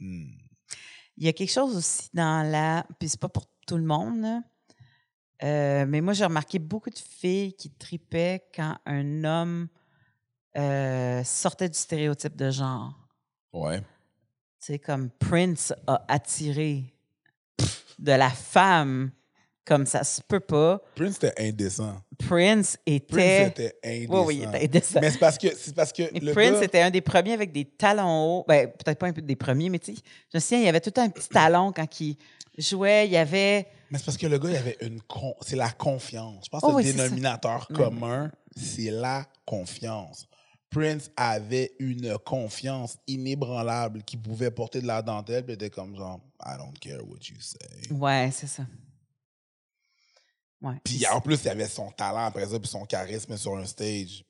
[0.00, 2.84] Il y a quelque chose aussi dans la.
[2.98, 4.40] Puis c'est pas pour tout le monde, là.
[5.44, 9.68] Euh, mais moi, j'ai remarqué beaucoup de filles qui tripaient quand un homme
[10.56, 12.94] euh, sortait du stéréotype de genre.
[13.52, 13.80] Ouais.
[14.60, 16.84] Tu sais, comme Prince a attiré
[17.98, 19.10] de la femme
[19.64, 20.80] comme ça se peut pas.
[20.94, 21.96] Prince était indécent.
[22.18, 23.46] Prince Prince était.
[23.48, 24.12] était indécent.
[24.12, 25.00] Oui, oui, il était indécent.
[25.00, 27.50] Mais c'est parce que, c'est parce que le Prince gars- était un des premiers avec
[27.52, 28.44] des talons hauts.
[28.46, 30.68] Ben, peut-être pas un peu des premiers, mais tu sais, je me souviens, il y
[30.68, 32.16] avait tout le temps un petit talon quand il
[32.56, 33.06] jouait.
[33.06, 33.66] Il y avait.
[33.90, 35.34] Mais c'est parce que le gars, il avait une con...
[35.40, 36.44] c'est la confiance.
[36.44, 40.26] Je pense que Oh le oui, dénominateur commun, c'est la confiance.
[40.76, 46.20] Prince avait une confiance inébranlable qui pouvait porter de la dentelle, puis était comme genre,
[46.44, 47.90] I don't care what you say.
[47.90, 48.66] Ouais, c'est ça.
[50.60, 50.74] Ouais.
[50.84, 54.22] Puis en plus, il avait son talent après ça, puis son charisme sur un stage.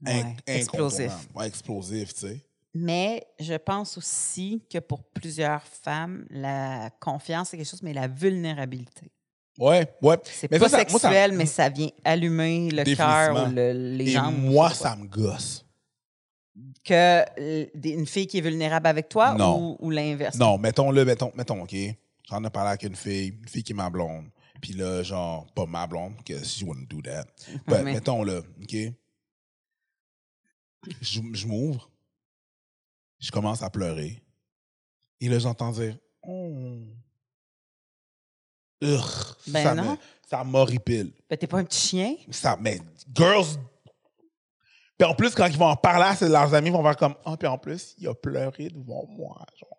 [0.00, 1.12] Ouais, explosif.
[1.34, 2.46] Ouais, explosif, tu sais.
[2.72, 8.06] Mais je pense aussi que pour plusieurs femmes, la confiance, c'est quelque chose, mais la
[8.06, 9.10] vulnérabilité.
[9.58, 10.16] Ouais, ouais.
[10.24, 13.96] C'est pas ça, ça- moi, ça- sexuel, mais ça vient allumer le cœur ou le-
[13.96, 14.36] les Et jambes.
[14.36, 15.64] moi, ça me gosse.
[16.84, 19.76] Que euh, une fille qui est vulnérable avec toi Non.
[19.80, 20.36] ou, ou l'inverse?
[20.36, 21.74] Non, mettons-le, mettons, mettons, OK?
[22.28, 24.26] J'en ai parlé avec une fille, une fille qui est ma blonde.
[24.60, 27.24] Puis là, genre, pas ma blonde, que she wouldn't do that.
[27.66, 28.76] But Mais- mettons-le, OK?
[31.00, 31.90] Je, je m'ouvre.
[33.20, 34.22] Je commence à pleurer.
[35.20, 36.80] Et là, j'entends dire, oh.
[38.80, 39.34] Urgh.
[39.46, 39.92] Ben ça non.
[39.92, 39.96] me-
[40.28, 41.12] ça m'horripile.
[41.28, 42.14] Ben, t'es pas un petit chien?
[42.30, 42.80] Ça, mais
[43.14, 43.46] girls.
[44.98, 47.14] Puis en plus, quand ils vont en parler à leurs amis, ils vont faire comme
[47.24, 49.44] Ah, puis en plus, il a pleuré devant moi.
[49.58, 49.78] genre.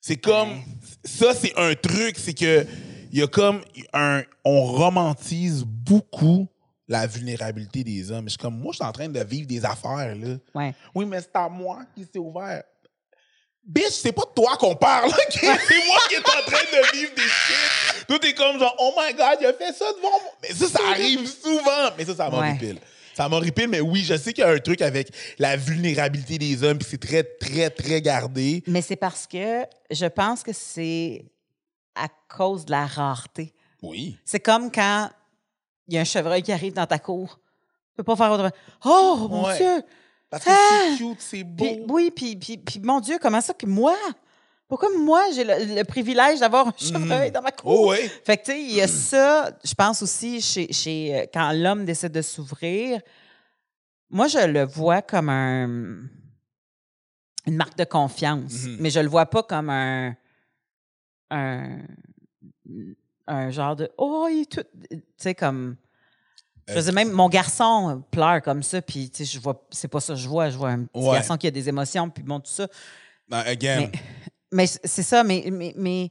[0.00, 0.50] C'est comme.
[0.50, 0.64] Ouais.
[1.04, 2.66] Ça, c'est un truc, c'est que
[3.12, 3.60] il y a comme
[3.92, 4.22] un.
[4.44, 6.46] On romantise beaucoup
[6.88, 8.24] la vulnérabilité des hommes.
[8.26, 10.36] Je suis comme, moi, je suis en train de vivre des affaires, là.
[10.54, 10.74] Ouais.
[10.94, 12.62] Oui, mais c'est à moi qui s'est ouvert.
[13.66, 15.14] Bitch, c'est pas de toi qu'on parle, OK?
[15.32, 18.06] C'est moi qui est en train de vivre des shit.
[18.06, 20.20] Tout est comme genre, oh my God, il a fait ça devant moi.
[20.42, 21.90] Mais ça, ça arrive souvent.
[21.98, 22.78] Mais ça, ça m'horripile.
[23.14, 25.08] Ça m'horripile, mais oui, je sais qu'il y a un truc avec
[25.38, 28.62] la vulnérabilité des hommes, puis c'est très, très, très gardé.
[28.68, 31.24] Mais c'est parce que je pense que c'est
[31.96, 33.52] à cause de la rareté.
[33.82, 34.16] Oui.
[34.24, 35.10] C'est comme quand
[35.88, 37.40] il y a un chevreuil qui arrive dans ta cour.
[37.90, 38.50] Tu peux pas faire autrement.
[38.84, 39.56] Oh, mon Ouais.
[39.56, 39.82] Dieu!
[40.38, 40.90] Parce que Ah!
[40.90, 41.64] c'est cute, c'est beau.
[41.64, 43.96] Puis, oui, puis, puis, puis, mon Dieu, comment ça que moi?
[44.68, 47.70] Pourquoi moi, j'ai le, le privilège d'avoir un chevreuil dans ma cour?
[47.80, 48.08] Oh, ouais.
[48.24, 51.52] Fait que, tu sais, il y a ça, je pense aussi, chez, chez, euh, quand
[51.52, 53.00] l'homme décide de s'ouvrir,
[54.10, 55.66] moi, je le vois comme un,
[57.46, 58.76] une marque de confiance, Mhm.
[58.80, 60.16] mais je le vois pas comme un,
[61.30, 61.78] un,
[63.28, 65.76] un genre de, oh, il est tout, tu sais, comme,
[66.68, 69.64] je Euh, veux dire, même mon garçon pleure comme ça, puis, tu sais, je vois,
[69.70, 71.14] c'est pas ça que je vois, je vois un petit Ouais.
[71.14, 72.66] garçon qui a des émotions, puis bon, tout ça.
[73.30, 73.76] Non, again.
[73.80, 73.92] Mais,
[74.52, 76.10] mais c'est ça, mais, mais, mais,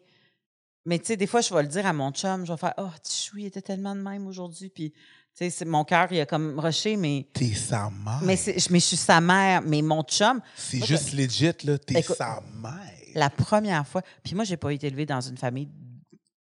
[0.86, 2.74] mais tu sais, des fois, je vais le dire à mon chum, je vais faire
[2.78, 4.70] Oh, Tichou, il était tellement de même aujourd'hui.
[4.70, 4.94] Puis,
[5.38, 8.20] tu sais, mon cœur, il a comme rushé, mais, T'es sa mère.
[8.24, 9.62] mais, je- mais je suis sa mère.
[9.62, 11.78] Mais mon chum, c'est juste legit, là.
[11.78, 12.92] T'es sa mère.
[13.14, 15.68] la première fois, puis moi, j'ai pas été élevée dans une famille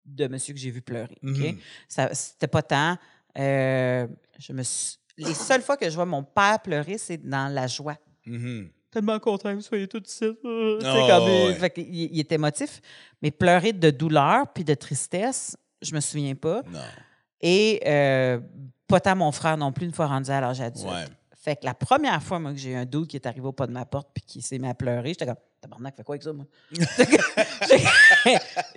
[0.06, 1.18] de monsieur que j'ai vu pleurer.
[1.22, 1.56] OK?
[1.88, 2.96] Ça C'était pas tant.
[3.38, 4.06] Euh,
[4.38, 7.66] je me suis- Les seules fois que je vois mon père pleurer, c'est dans la
[7.66, 7.96] joie.
[8.26, 8.70] Mhm.
[8.90, 10.18] tellement content que vous soyez tous ici.
[10.20, 11.54] Tu sais, Oh, ouais.
[11.54, 12.80] fait il, il est émotif.
[13.22, 16.62] Mais pleurer de douleur puis de tristesse, je me souviens pas.
[16.70, 16.80] Non.
[17.40, 18.40] Et euh,
[18.86, 20.86] pas tant mon frère non plus, une fois rendu à l'âge adulte.
[20.86, 21.04] Ouais.
[21.36, 23.52] Fait que la première fois, moi, que j'ai eu un doute qui est arrivé au
[23.52, 26.14] pas de ma porte puis qui s'est mis à pleurer, j'étais comme, tabarnak, fais quoi
[26.14, 26.46] avec ça, moi?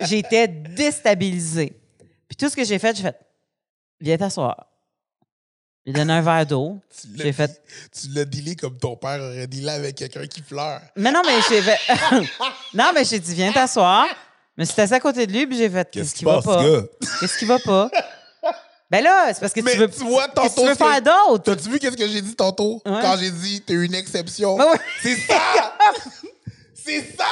[0.00, 1.78] J'étais déstabilisée.
[2.28, 3.16] Puis tout ce que j'ai fait, j'ai fait,
[4.02, 4.66] viens t'asseoir.
[5.86, 6.78] J'ai donné un verre d'eau.
[7.00, 10.42] Tu l'as J'ai fait, Tu l'as dealé comme ton père aurait dealé avec quelqu'un qui
[10.42, 10.80] pleure.
[10.96, 11.78] Mais non, mais j'ai fait...
[12.74, 14.06] non, mais j'ai dit, viens t'asseoir.
[14.56, 16.62] Mais c'était assis à côté de lui, puis j'ai fait, qu'est-ce qui va pas?
[17.20, 17.90] Qu'est-ce qui va pas?
[18.90, 21.00] Ben là, c'est parce que Mais tu veux, tu vois, que tu tantôt, veux faire
[21.00, 21.44] d'autre?
[21.44, 22.74] T'as-tu vu qu'est-ce que j'ai dit tantôt?
[22.84, 22.98] Ouais.
[23.00, 24.58] Quand j'ai dit t'es une exception.
[24.58, 24.66] Ben.
[25.02, 25.72] C'est ça!
[26.84, 27.24] C'est ça!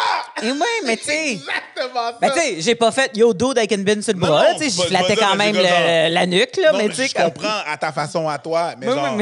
[0.42, 1.32] Et oui, mais tu sais...
[1.32, 2.18] exactement ça!
[2.20, 4.68] Ben, tu sais, j'ai pas fait yo dos avec une bine sur le bras, tu
[4.68, 7.14] sais, je flattais quand même le- la nuque, là, Non, mais mais tu sais, je
[7.14, 9.18] comme- comprends à ta façon à toi, mais genre,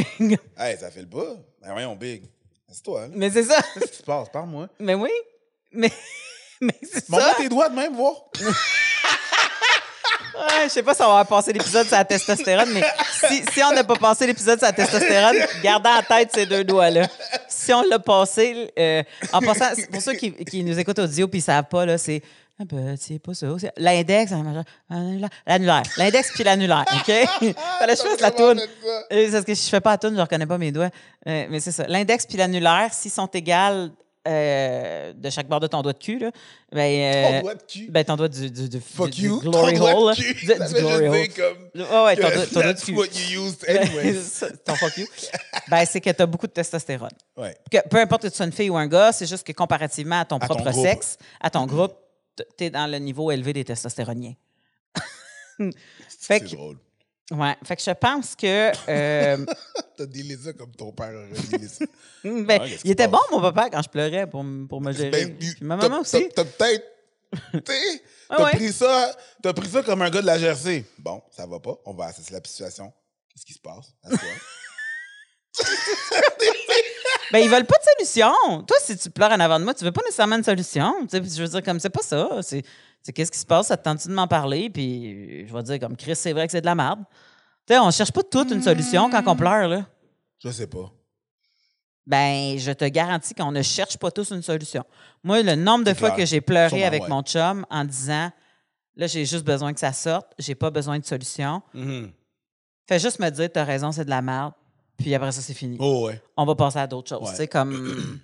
[0.59, 1.35] hey, ça fait le pas.
[1.62, 2.22] Ben voyons, Big.
[2.70, 3.03] C'est toi.
[3.03, 3.09] Là.
[3.14, 3.57] mais c'est ça.
[3.74, 4.29] Qu'est-ce qui se passe?
[4.31, 4.68] Parle-moi.
[4.79, 5.11] Mais oui,
[5.72, 5.91] mais,
[6.61, 7.35] mais c'est ça.
[7.37, 8.14] tes doigts de même, voir.
[10.39, 12.82] Ouais, je sais pas si on va passer l'épisode sur la testostérone, mais
[13.28, 16.64] si, si on n'a pas passé l'épisode sur la testostérone, gardez en tête ces deux
[16.64, 17.07] doigts-là.
[17.49, 21.41] Si on l'a passé, euh, en passant, pour ceux qui, qui nous écoutent audio puis
[21.41, 22.22] ils savent pas, là, c'est.
[22.99, 23.47] C'est pas ça.
[23.61, 25.82] c'est L'index, l'annulaire.
[25.97, 27.05] L'index puis l'annulaire, OK?
[27.78, 28.59] Fallait que je fasse la toune.
[28.61, 30.91] Euh, C'est parce que si je fais pas la toune, je reconnais pas mes doigts.
[31.28, 31.86] Euh, mais c'est ça.
[31.86, 33.91] L'index puis l'annulaire, s'ils sont égales
[34.29, 36.31] euh, de chaque bord de ton doigt de cul, là,
[36.70, 37.91] ben, euh, Ton doigt de cul.
[37.91, 39.41] ben, ton doigt du, du, du, Fuck du- you.
[39.41, 40.14] du glory ton doigt hole.
[40.16, 40.29] de là.
[40.29, 40.35] cul.
[40.35, 41.29] Du, du glory hole.
[41.35, 41.83] comme...
[41.83, 42.95] Ouais, ouais, ton, doigt- ton doigt de cul.
[42.95, 44.14] what you used anyway.
[44.64, 45.07] Ton fuck you.
[45.68, 47.11] Ben, c'est que tu as beaucoup de testostérone.
[47.37, 47.57] ouais.
[47.70, 50.20] Que, peu importe que tu sois une fille ou un gars, c'est juste que comparativement
[50.20, 50.87] à ton À propre groupe.
[50.87, 51.95] sexe, à ton groupe,
[52.57, 54.35] tu es dans le niveau élevé des testostéroniens.
[55.59, 55.70] fait
[56.09, 56.76] C'est que, drôle.
[57.33, 58.72] Ouais, fait que je pense que.
[58.89, 59.45] euh,
[59.97, 61.85] T'as dealé ça comme ton père aurait dealé ça.
[62.24, 65.11] ben, qui il était bon, mon papa, quand je pleurais pour, pour me gérer.
[65.11, 66.29] Ben, Puis you- ma t'as- maman aussi.
[66.35, 66.85] T'as peut-être.
[67.53, 68.51] Tu sais, Ah t'as ouais.
[68.53, 70.85] pris ça, t'as pris ça comme un gars de la GRC.
[70.99, 71.74] Bon, ça va pas.
[71.85, 72.91] On va assesser la situation.
[73.31, 73.93] Qu'est-ce qui se passe?
[77.31, 78.33] Ben, ils veulent pas de solution.
[78.66, 80.95] Toi, si tu pleures en avant de moi, tu veux pas nécessairement une solution.
[81.11, 82.31] Tu sais, je veux dire, comme c'est pas ça.
[82.43, 82.62] C'est
[83.03, 85.78] c'est qu'est-ce qui se passe, ça te tente de m'en parler, puis je vais dire,
[85.78, 87.01] comme Chris, c'est vrai que c'est de la merde.
[87.66, 89.86] Tu sais, on cherche pas toute une solution quand on pleure, là.
[90.38, 90.92] Je sais pas.
[92.07, 94.82] Ben, je te garantis qu'on ne cherche pas tous une solution.
[95.22, 96.18] Moi, le nombre de C'est fois clair.
[96.20, 97.09] que j'ai pleuré Sûrement, avec ouais.
[97.09, 98.30] mon chum en disant,
[98.96, 101.61] là, j'ai juste besoin que ça sorte, j'ai pas besoin de solution.
[102.88, 104.55] Fais juste me dire, t'as raison, c'est de la merde.
[104.96, 105.76] Puis après ça, c'est fini.
[105.78, 106.20] Oh, ouais.
[106.36, 107.20] on va passer à d'autres choses.
[107.22, 107.30] Ouais.
[107.30, 108.18] Tu sais, comme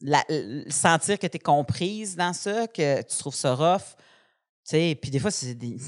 [0.00, 0.24] la-
[0.68, 3.96] sentir que tu es comprise dans ça, que tu trouves ça rough.
[4.64, 5.78] Tu sais, puis des fois, c'est des,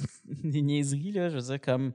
[0.63, 1.31] niaiseries, là.
[1.31, 1.93] Je veux dire, comme.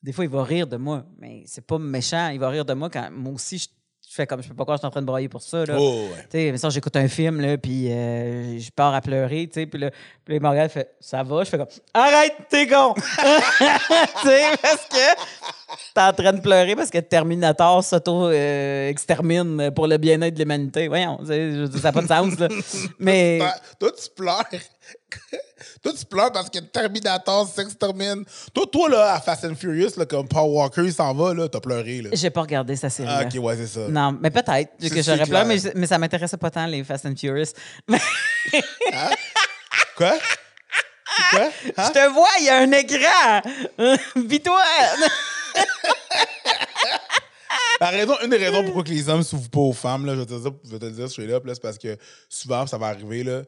[0.00, 2.28] Des fois, il va rire de moi, mais c'est pas méchant.
[2.28, 3.68] Il va rire de moi quand moi aussi, je
[4.22, 5.64] fais comme je peux pas croire je suis en train de brailler pour ça.
[5.64, 5.76] Là.
[5.78, 6.22] Oh, ouais.
[6.22, 9.60] Tu sais, mais ça, j'écoute un film, là, puis euh, je pars à pleurer, tu
[9.60, 9.90] sais, puis là,
[10.24, 13.02] puis il fait «Ça va?» Je fais comme «Arrête, t'es con!» Tu
[14.28, 15.48] sais, parce que
[15.94, 20.88] T'es en train de pleurer parce que Terminator s'auto-extermine pour le bien-être de l'humanité.
[20.88, 22.48] Voyons, ça n'a pas de sens, là.
[22.98, 23.38] Mais
[23.78, 24.44] toi, tu pleures.
[25.82, 28.24] toi, tu pleures parce que Terminator s'extermine.
[28.54, 31.48] Toi, toi, là, à Fast and Furious, là, comme Paul Walker, il s'en va, là,
[31.48, 32.10] t'as pleuré, là.
[32.12, 33.08] j'ai pas regardé sa série.
[33.10, 33.88] Ah, ok, ouais, c'est ça.
[33.88, 37.16] Non, mais peut-être que j'aurais pleuré, mais, mais ça m'intéressait pas tant, les Fast and
[37.16, 37.52] Furious.
[39.96, 40.18] Quoi?
[41.30, 41.50] Quoi?
[41.76, 41.84] Hein?
[41.88, 43.42] Je te vois, il y a un écran!
[44.28, 44.62] Vis-toi!
[47.80, 50.20] La raison, une des raisons pourquoi que les hommes s'ouvrent pas aux femmes, là, je
[50.20, 51.96] vais te dire, je vais te le dire straight up, là, c'est parce que
[52.28, 53.42] souvent, ça va arriver, là,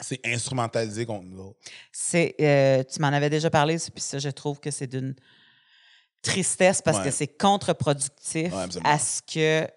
[0.00, 1.58] c'est instrumentalisé contre nous autres.
[1.92, 5.14] C'est, euh, tu m'en avais déjà parlé, puis ça, je trouve que c'est d'une
[6.22, 7.04] tristesse parce Ouais.
[7.04, 9.68] que c'est contre-productif Ouais, à ce que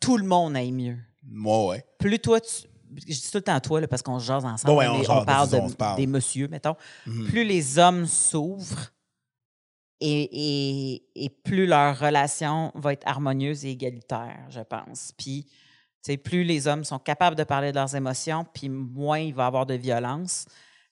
[0.00, 0.98] tout le monde aille mieux.
[1.24, 1.84] Moi, ouais.
[1.98, 2.50] Plus toi, tu.
[2.96, 5.50] Je dis tout le temps toi, là, parce qu'on se jase ensemble, ouais, on parle,
[5.50, 5.96] de- on se parle.
[5.98, 6.76] des messieurs, mettons.
[7.04, 7.26] Mhm.
[7.28, 8.92] Plus les hommes s'ouvrent
[10.00, 15.12] et, et- et plus leur relation va être harmonieuse et égalitaire, je pense.
[15.18, 15.46] Puis,
[16.06, 19.34] tu sais, plus les hommes sont capables de parler de leurs émotions, puis moins il
[19.34, 20.46] va y avoir de violence.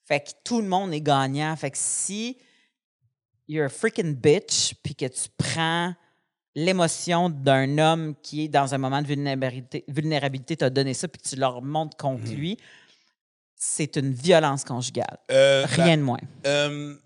[0.05, 1.55] Fait que tout le monde est gagnant.
[1.55, 2.37] Fait que si
[3.47, 5.95] you're a freaking bitch, puis que tu prends
[6.57, 11.23] l'émotion d'un homme qui est dans un moment de vulnérabilité, vulnérabilité t'a donné ça, puis
[11.23, 12.37] tu leur montres contre Mhm.
[12.37, 12.57] lui,
[13.55, 15.19] c'est une violence conjugale.
[15.31, 16.19] Euh, Rien de moins.
[16.47, 16.97] Euh,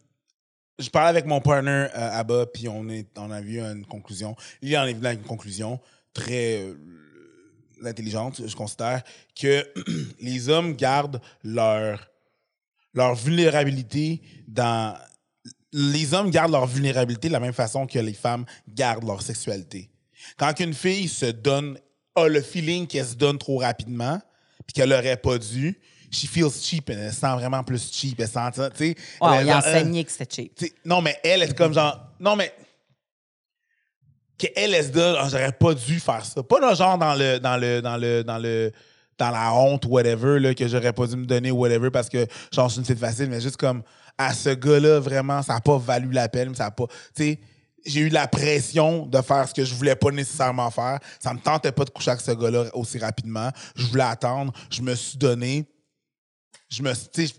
[0.79, 3.85] je parlais avec mon partner euh, à bas, puis on, est, on a vu une
[3.85, 4.35] conclusion.
[4.63, 5.79] Il en est venu à une conclusion
[6.15, 6.75] très euh,
[7.85, 9.03] intelligente, je considère,
[9.41, 9.67] que
[10.21, 12.09] les hommes gardent leur,
[12.95, 14.97] leur vulnérabilité dans.
[15.73, 19.91] Les hommes gardent leur vulnérabilité de la même façon que les femmes gardent leur sexualité.
[20.39, 21.79] Quand une fille se donne,
[22.15, 24.19] a le feeling qu'elle se donne trop rapidement,
[24.67, 25.79] puis qu'elle n'aurait pas dû,
[26.11, 28.19] she feels cheap, elle se sent vraiment plus cheap.
[28.21, 30.75] Elle sent, tu sais, Ouais, elle que c'était cheap.
[30.85, 32.13] Non, mais elle, elle est comme genre.
[32.21, 32.53] Non, mais.
[34.41, 36.43] Se donne, Ah, j'aurais pas dû faire ça.
[36.43, 37.39] Pas dans, genre dans le.
[37.39, 37.83] Dans le.
[37.83, 38.25] Dans le.
[38.25, 38.73] Dans le.
[39.19, 42.71] Dans la honte, whatever, là, que j'aurais pas dû me donner, whatever, parce que genre,
[42.71, 43.83] suis une fille facile, mais juste comme
[44.17, 46.87] à ce gars-là, vraiment, ça a pas valu la peine, ça a pas.
[47.87, 50.99] J'ai eu la pression de faire ce que je voulais pas nécessairement faire.
[51.21, 53.51] Ça me tentait pas de coucher avec ce gars-là aussi rapidement.
[53.77, 54.53] Je voulais attendre.
[54.71, 55.67] Je me suis donné.
[56.69, 57.35] Je me suis.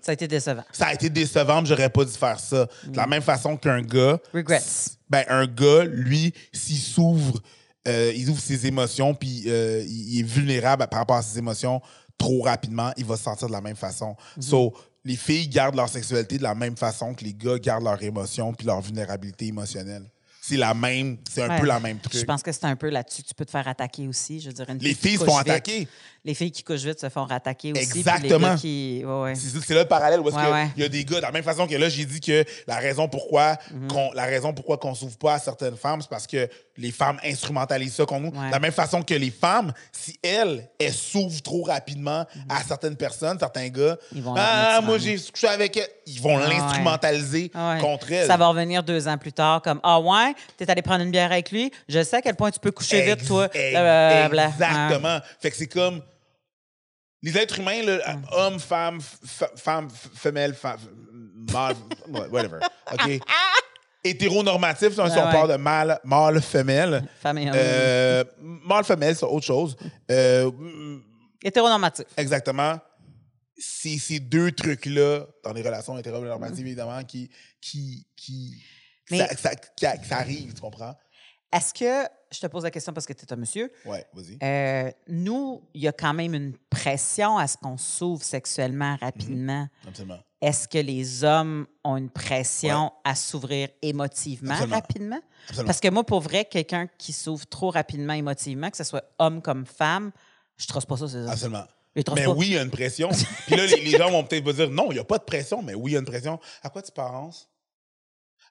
[0.00, 0.64] Ça a été décevant.
[0.72, 2.66] ça a été décevant, mais j'aurais pas dû faire ça.
[2.86, 4.18] De la même façon qu'un gars.
[4.34, 4.62] Regrets.
[5.08, 7.40] Ben, un gars, lui, s'il s'ouvre,
[7.86, 11.80] euh, il ouvre ses émotions, puis euh, il est vulnérable par rapport à ses émotions
[12.22, 14.16] trop rapidement, il va se sentir de la même façon.
[14.38, 14.72] So,
[15.04, 18.52] les filles gardent leur sexualité de la même façon que les gars gardent leurs émotions
[18.52, 20.04] puis leur vulnérabilité émotionnelle.
[20.52, 21.60] C'est la même, c'est un Ouais.
[21.60, 22.14] peu la même truc.
[22.14, 24.38] Je pense que c'est un peu là-dessus que tu peux te faire attaquer aussi.
[24.40, 25.88] Je une Les filles se font vite- attaquer.
[26.24, 27.82] Les filles qui couchent vite se font rattaquer aussi.
[27.82, 28.48] Exactement.
[28.48, 29.02] Les gars qui...
[29.04, 29.34] ouais, ouais.
[29.34, 30.28] C'est là le parallèle où
[30.76, 32.76] il y a des gars, de la même façon que là, j'ai dit que la
[32.76, 33.88] raison pourquoi Mhm.
[33.88, 37.18] qu'on la raison pourquoi qu'on s'ouvre pas à certaines femmes, c'est parce que les femmes
[37.24, 38.38] instrumentalisent ça contre nous.
[38.40, 38.46] Ouais.
[38.46, 42.96] De la même façon que les femmes, si elles, elles s'ouvrent trop rapidement à certaines
[42.96, 43.96] personnes, certains gars.
[44.14, 47.80] Ils vont ah, moi j'ai couché avec elle, ils vont Ah l'instrumentaliser Ah ouais.
[47.80, 48.26] contre elles.
[48.26, 51.30] Ça va revenir deux ans plus tard, comme Ah ouais, t'es allé prendre une bière
[51.30, 51.70] avec lui.
[51.88, 53.48] Je sais à quel point tu peux coucher vite, toi.
[53.52, 54.34] ex-.
[54.52, 55.18] Exactement.
[55.40, 56.02] Fait que c'est comme.
[57.24, 58.98] Les êtres humains, là, hommes, femmes,
[59.56, 60.80] femmes, femelles, femmes,
[62.32, 62.58] whatever.
[62.92, 63.20] OK?
[64.04, 67.04] Hétéronormatif, si on Ouais, parle de mâle, mâle, femelle.
[67.54, 69.76] Euh, mâle, femelle, c'est autre chose.
[70.10, 70.50] Euh,
[71.42, 72.06] Hétéronormatif.
[72.16, 72.78] exactement.
[73.56, 77.30] C'est ces deux trucs-là, dans les relations hétéronormatives, évidemment, qui.
[77.60, 78.60] qui, qui
[79.10, 80.96] Mais- ça, ça- qui- qui arrive, tu comprends?
[81.52, 84.38] Est-ce que, je te pose la question parce que tu es un monsieur, Ouais, vas-y.
[84.42, 89.68] euh, nous, il y a quand même une pression à ce qu'on s'ouvre sexuellement rapidement.
[89.86, 90.18] Absolument.
[90.40, 94.76] Est-ce que les hommes ont une pression à s'ouvrir émotivement Absolument.
[94.76, 95.20] rapidement?
[95.44, 95.66] Absolument.
[95.66, 99.40] Parce que moi, pour vrai, quelqu'un qui s'ouvre trop rapidement émotivement, que ce soit homme
[99.42, 100.10] comme femme,
[100.56, 101.04] je ne trosse pas ça.
[101.30, 101.64] Absolument.
[101.94, 102.14] Mais pas.
[102.30, 103.10] oui, il y a une pression.
[103.46, 105.62] Puis là, les, les gens vont peut-être dire non, il n'y a pas de pression,
[105.62, 106.40] mais oui, il y a une pression.
[106.62, 107.48] À quoi tu penses?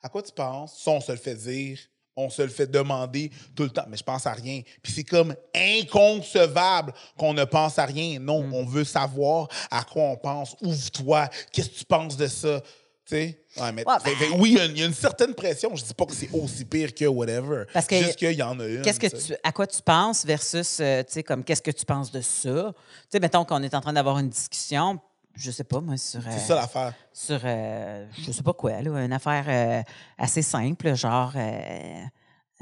[0.03, 0.79] À quoi tu penses?
[0.83, 1.79] Ça, on se le fait dire.
[2.17, 4.61] On se le fait demander tout le temps, mais je pense à rien.
[4.83, 8.19] Puis c'est comme inconcevable qu'on ne pense à rien.
[8.19, 8.53] Non, Mm.
[8.53, 10.55] on veut savoir à quoi on pense.
[10.61, 11.29] Ouvre-toi.
[11.51, 12.61] Qu'est-ce que tu penses de ça?
[13.05, 13.39] Tu sais?
[13.59, 15.33] Ouais, mais, Ouais, fait- fait- oui, il y, a une, il y a une certaine
[15.33, 15.75] pression.
[15.75, 17.63] Je dis pas que c'est aussi pire que whatever.
[17.73, 18.81] Parce que- Juste qu'il y en a une.
[18.83, 21.85] Qu'est-ce que tu, à quoi tu penses versus, euh, tu sais, comme qu'est-ce que tu
[21.85, 22.73] penses de ça?
[22.73, 24.99] Tu sais, mettons qu'on est en train d'avoir une discussion,
[25.35, 26.19] je sais pas, moi, sur.
[26.19, 26.93] euh, C'est ça l'affaire.
[27.13, 29.81] sur, euh, je sais pas quoi, là, une affaire euh,
[30.17, 31.39] assez simple, genre euh,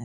[0.00, 0.04] euh,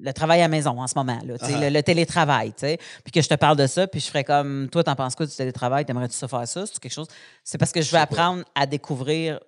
[0.00, 1.60] le travail à la maison en ce moment, là, sais, Ah.
[1.60, 2.78] le, le télétravail, tu sais.
[3.02, 5.24] Puis que je te parle de ça, puis je ferais comme, toi, t'en penses quoi
[5.26, 5.84] du télétravail?
[5.84, 6.66] T'aimerais-tu ça faire ça?
[6.66, 7.08] C'est quelque chose?
[7.42, 8.02] C'est parce que je pas.
[8.02, 9.40] apprendre à découvrir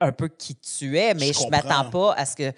[0.00, 2.52] un peu qui tu es, mais Je je ne m'attends pas à ce que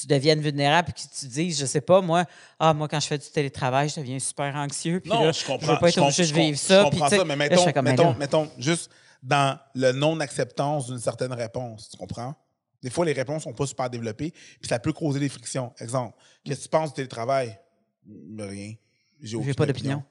[0.00, 2.24] tu deviennes vulnérable et que tu dises, je sais pas, moi,
[2.58, 5.00] ah, moi, quand je fais du télétravail, je deviens super anxieux.
[5.00, 5.74] Puis Non, là, je comprends.
[5.74, 6.80] veux pas être je obligé de je vivre ça.
[6.80, 8.90] Je comprends ça, mais là, je mettons, fais comme, mettons, là, mettons, juste
[9.22, 12.34] dans le non-acceptance d'une certaine réponse, tu comprends?
[12.82, 15.72] Des fois, les réponses sont pas super développées, puis ça peut causer des frictions.
[15.78, 17.58] Exemple, qu'est-ce que tu penses du télétravail?
[18.04, 18.74] Mais Rien.
[19.20, 20.02] J'ai pas d'opinion.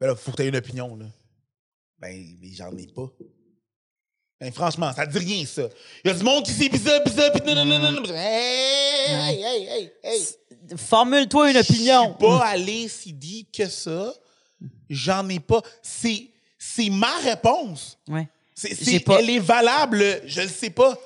[0.00, 1.06] Ben là, faut que tu aies une opinion, là.
[1.98, 3.10] Ben, mais j'en ai pas.
[4.40, 5.68] Ben, franchement, ça dit rien, ça.
[6.02, 7.92] Il y a du monde qui sait pis ça, pis ça, pis non, non, non,
[7.92, 8.02] non.
[8.06, 10.28] Hey, hey, hey, hey.
[10.76, 12.16] Formule-toi une opinion.
[12.18, 14.14] Je suis pas allé si dit que ça.
[14.88, 15.60] J'en ai pas.
[15.82, 17.98] C'est, c'est ma réponse.
[18.08, 18.28] Ouais.
[18.54, 20.22] C'est, J'ai c'est- pas- Elle est valable.
[20.24, 20.96] Je le sais pas.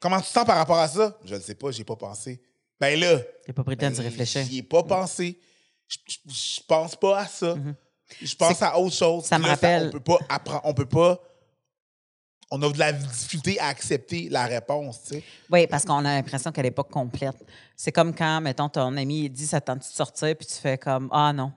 [0.00, 1.16] Comment tu te sens par rapport à ça?
[1.24, 2.40] Je le sais pas, j'ai pas pensé.
[2.80, 3.18] Ben là.
[3.46, 4.44] T'as pas pris le temps ben, réfléchir.
[4.48, 5.38] J'y ai pas pensé.
[5.86, 7.56] Je, pense pas à ça.
[8.22, 9.24] Je pense à autre chose.
[9.24, 10.60] Ça me là, rappelle- on peut pas apprendre.
[10.64, 11.20] On peut pas.
[12.50, 15.24] On a de la difficulté à accepter la réponse, tu sais.
[15.50, 17.36] Oui, parce qu'on a l'impression qu'elle n'est pas complète.
[17.76, 20.76] C'est comme quand, mettons, ton ami dit ça te tente de sortir, puis tu fais
[20.76, 21.52] comme Ah non.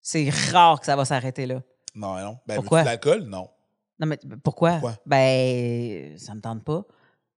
[0.00, 1.60] C'est rare que ça va s'arrêter là.
[1.94, 2.38] Non, non.
[2.46, 2.84] Ben, Pourquoi?
[2.84, 3.22] l'alcool?
[3.24, 3.50] Non.
[3.98, 4.72] Non, mais pourquoi?
[4.74, 4.96] Pourquoi?
[5.04, 6.84] Ben, ça me tente pas.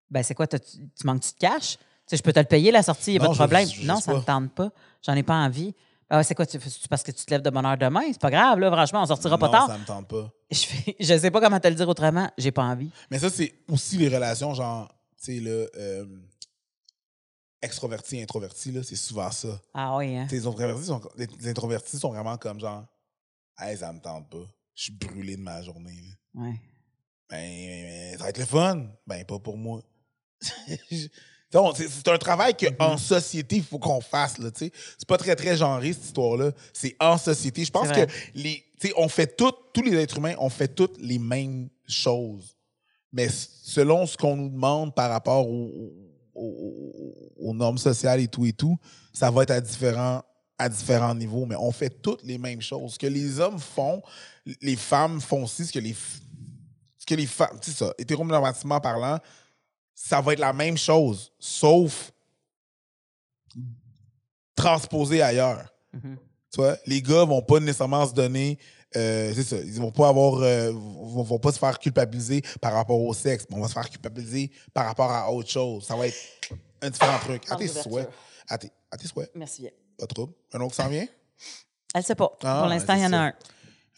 [0.10, 0.46] Ben, c'est quoi?
[0.46, 1.78] Tu, tu manques de cash?
[1.78, 3.38] Tu sais, je peux te le payer, la sortie, il n'y a Non, pas de
[3.50, 3.68] problème.
[3.68, 4.26] je- je non, ça me pas.
[4.34, 4.70] tente pas.
[5.02, 5.74] J'en ai pas envie.
[6.12, 6.46] Ben, ouais, c'est quoi?
[6.46, 6.60] Tu,
[6.90, 8.02] parce que tu te lèves de bonne heure demain?
[8.08, 9.68] C'est pas grave, là, franchement, on sortira pas tard.
[9.68, 10.30] ça me tente pas.
[10.52, 12.30] Je, fais, je sais pas comment te le dire autrement.
[12.38, 12.92] J'ai pas envie.
[13.10, 14.90] Mais ça, c'est aussi les relations, genre,
[15.24, 16.06] tu sais, là, euh,
[17.62, 19.58] extroverti, introverti, là, c'est souvent ça.
[19.74, 20.28] Ah oui, hein?
[20.30, 22.86] Les, introvertis sont, les introvertis sont vraiment comme genre,
[23.58, 24.46] hey, ça me tente pas.
[24.76, 25.96] Je suis brûlé de ma journée.
[26.02, 26.42] là.
[26.42, 26.60] Ouais.
[27.30, 28.86] Ben, ben, ça va être le fun.
[29.08, 29.82] Ben, pas pour moi.
[31.76, 32.78] C'est un travail Mm-hmm.
[32.78, 34.36] qu'en société, il faut qu'on fasse.
[34.36, 34.72] tu sais.
[34.98, 36.52] C'est pas très, très genré, cette histoire-là.
[36.74, 37.66] C'est en société.
[37.66, 40.70] Je pense que les, tu sais, on fait tout, tous les êtres humains, on fait
[40.70, 42.56] toutes les mêmes choses.
[43.14, 45.92] Mais selon ce qu'on nous demande par rapport au-
[46.34, 48.78] au- au- aux normes sociales et tout et tout,
[49.12, 50.24] ça va être à différents,
[50.58, 51.46] à différents niveaux.
[51.46, 52.94] Mais on fait toutes les mêmes choses.
[52.94, 54.02] Ce que les hommes font,
[54.62, 55.94] les femmes font aussi ce que les,
[56.98, 59.18] ce que les femmes, c'est ça, hétéronormativement parlant,
[59.94, 62.12] ça va être la même chose, sauf
[64.56, 65.72] transposé ailleurs.
[65.94, 66.18] Mhm.
[66.52, 68.58] Tu vois, les gars vont pas nécessairement se donner,
[68.96, 72.74] euh, c'est ça, ils vont pas avoir, euh, vont, vont pas se faire culpabiliser par
[72.74, 75.86] rapport au sexe, mais on va se faire culpabiliser par rapport à autre chose.
[75.86, 76.18] Ça va être
[76.82, 77.44] un différent truc.
[77.50, 78.10] À tes souhaits.
[78.50, 79.32] À tes, à tes souhaits.
[79.36, 79.72] Merci bien.
[79.98, 80.34] Pas de trouble.
[80.52, 81.08] Un autre s'en vient?
[81.94, 82.38] Elle sait pas.
[82.44, 83.34] Ah, Pour l'instant, c'est il y en a un.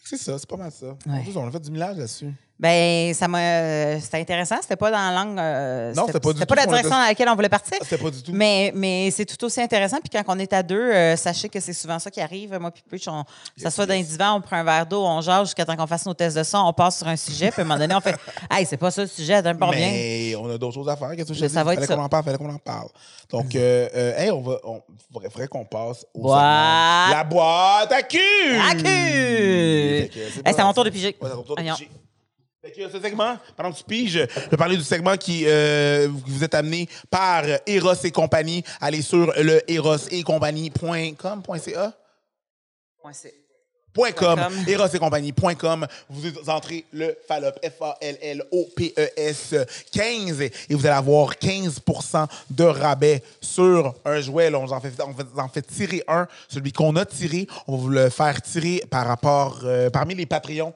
[0.04, 0.96] C'est ça, c'est pas mal ça.
[1.08, 2.32] En plus, on a fait du millage là-dessus.
[2.56, 3.38] Ben, ça m'a.
[3.40, 4.54] euh, C'était intéressant.
[4.62, 5.36] C'était pas dans la langue.
[5.38, 7.48] euh, Non, c'était pas du C'était tout pas la direction était- dans laquelle on voulait
[7.48, 7.76] partir.
[7.80, 8.30] Ah, C'était pas du tout.
[8.32, 9.98] Mais, mais c'est tout aussi intéressant.
[9.98, 12.56] Puis quand on est à deux, euh, sachez que c'est souvent ça qui arrive.
[12.60, 13.24] Moi, puis Pitch, on
[13.56, 16.06] s'assoit dans un divan, on prend un verre d'eau, on jase jusqu'à temps qu'on fasse
[16.06, 17.50] nos tests de son, on passe sur un sujet.
[17.50, 18.14] Puis à un moment donné, on fait
[18.50, 19.90] Hey, c'est pas ça le sujet, donne pas bien.
[19.90, 21.10] Mais on a d'autres choses à faire.
[21.16, 21.54] Qu'est-ce que je te dis?
[21.54, 22.88] va fallait qu'on en parle, fallait qu'on en parle.
[23.30, 24.80] Donc, euh, euh, hey, on va, on,
[25.12, 27.10] faudrait, qu'on passe au Boîte.
[27.10, 28.18] La boîte à cul!
[28.70, 28.86] À cul!
[28.86, 30.10] Hey,
[30.46, 31.16] c'est à mon tour de piger.
[31.20, 31.30] Ouais,
[32.72, 36.42] que ce segment, pendant que tu piges, je vais parler du segment qui euh, vous
[36.44, 38.64] êtes amené par Eros et compagnie.
[38.80, 41.92] Allez sur le eros et compagnie.com, .ca.
[43.04, 43.34] Ouais, c'est-
[43.92, 44.52] Point .com, com.
[44.66, 45.86] Eros et compagnie.com.
[46.10, 49.54] Vous entrez le FALOP, F-A-L-L-O-P-E-S
[49.92, 51.80] 15 et vous allez avoir 15
[52.50, 54.50] de rabais sur un jouet.
[54.50, 56.26] Là, on, vous en fait, on vous en fait tirer un.
[56.48, 60.26] Celui qu'on a tiré, on va vous le faire tirer par rapport, euh, parmi les
[60.26, 60.74] Patreons.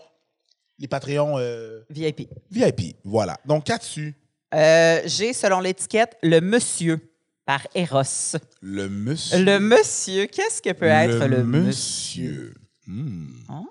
[0.78, 2.28] Les Patreons euh, VIP.
[2.50, 2.96] VIP.
[3.04, 3.36] Voilà.
[3.44, 4.14] Donc, qu'as-tu?
[4.54, 7.00] Euh, J'ai, selon l'étiquette, le monsieur
[7.44, 8.36] par Eros.
[8.60, 9.42] Le monsieur.
[9.44, 12.54] Le monsieur, qu'est-ce que peut être le monsieur?
[12.86, 13.34] monsieur.
[13.48, 13.64] Hein?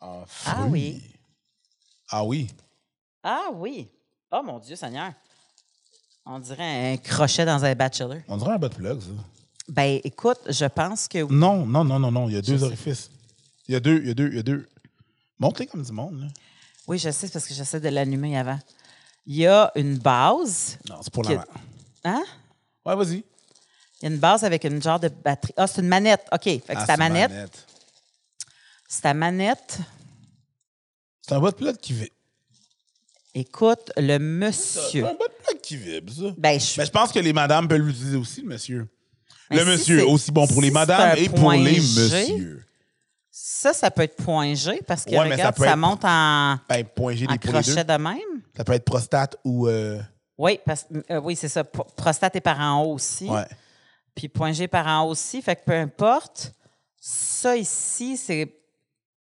[0.00, 0.70] Un Ah fruit.
[0.70, 1.02] oui.
[2.10, 2.48] Ah oui.
[3.22, 3.88] Ah oui.
[4.30, 5.12] Oh mon Dieu Seigneur.
[6.26, 8.16] On dirait un crochet dans un bachelor.
[8.28, 9.08] On dirait un de plug, ça.
[9.68, 11.34] Ben, écoute, je pense que oui.
[11.34, 12.28] Non, non, non, non, non.
[12.28, 12.64] Il y a deux sais.
[12.64, 13.10] orifices.
[13.68, 14.68] Il y a deux, il y a deux, il y a deux.
[15.38, 16.26] Monte-les comme du monde, là.
[16.86, 18.58] Oui, je sais, c'est parce que j'essaie de l'allumer avant.
[19.26, 20.78] Il y a une base.
[20.88, 21.44] Non, c'est pour Qui- la main.
[22.04, 22.24] Hein?
[22.84, 23.24] Ouais, vas-y.
[24.02, 25.54] Il y a une base avec une genre de batterie.
[25.56, 26.22] Ah, c'est une manette.
[26.30, 26.42] OK.
[26.44, 27.66] Fait que Ah, c'est ta une manette.
[28.86, 29.78] C'est ta manette.
[31.22, 32.10] C'est un bas de plug qui vibre.
[33.34, 35.04] Écoute, le C'est monsieur.
[35.06, 36.34] un bas de plug qui vibre, ça.
[36.36, 38.86] Ben, je Mais je pense que les madames peuvent l'utiliser aussi, le monsieur.
[39.50, 42.63] Mais le si monsieur, c'est- aussi bon pour les madames c'est et pour les messieurs.
[43.36, 46.04] Ça, ça peut être point G parce que Ouais, ça regarde, peut ça, être- monte
[46.04, 48.42] en, Ben, point G en crochet de même.
[48.56, 49.66] Ça peut être prostate ou.
[49.66, 50.00] euh,
[50.38, 51.64] Oui, parce, euh, oui c'est ça.
[51.64, 53.28] Pro- Prostate est par en haut aussi.
[53.28, 53.44] ouais.
[54.14, 55.42] Puis point G par en haut aussi.
[55.42, 56.52] Fait que peu importe.
[57.00, 58.54] Ça ici, c'est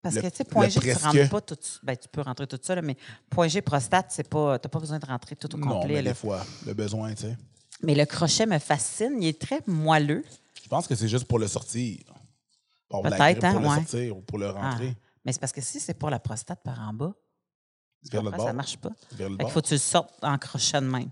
[0.02, 1.02] Parce Le- que, tu sais, point G, tu presque.
[1.04, 2.96] rentres pas tout ben, tu peux rentrer tout ça, là, mais
[3.30, 5.94] point G prostate, c'est pas, t'as pas besoin de rentrer tout au Non, complet.
[5.96, 6.12] mais là.
[6.12, 7.38] des fois, le besoin, tu sais.
[7.82, 9.16] Mais le crochet me fascine.
[9.22, 10.24] Il est très moelleux.
[10.62, 11.98] Je pense que c'est juste pour le sortir.
[12.90, 13.76] Pour la Peut-être, grippe, pour hein, le ouais.
[13.76, 14.52] sortir ou pour le Ah.
[14.72, 14.96] rentrer.
[15.24, 17.14] Mais c'est parce que si c'est pour la prostate par en bas,
[18.12, 18.54] Vers le ça bord.
[18.54, 18.92] marche pas.
[19.14, 19.52] Vers le bord.
[19.52, 21.10] faut que tu le sortes en crochet de même.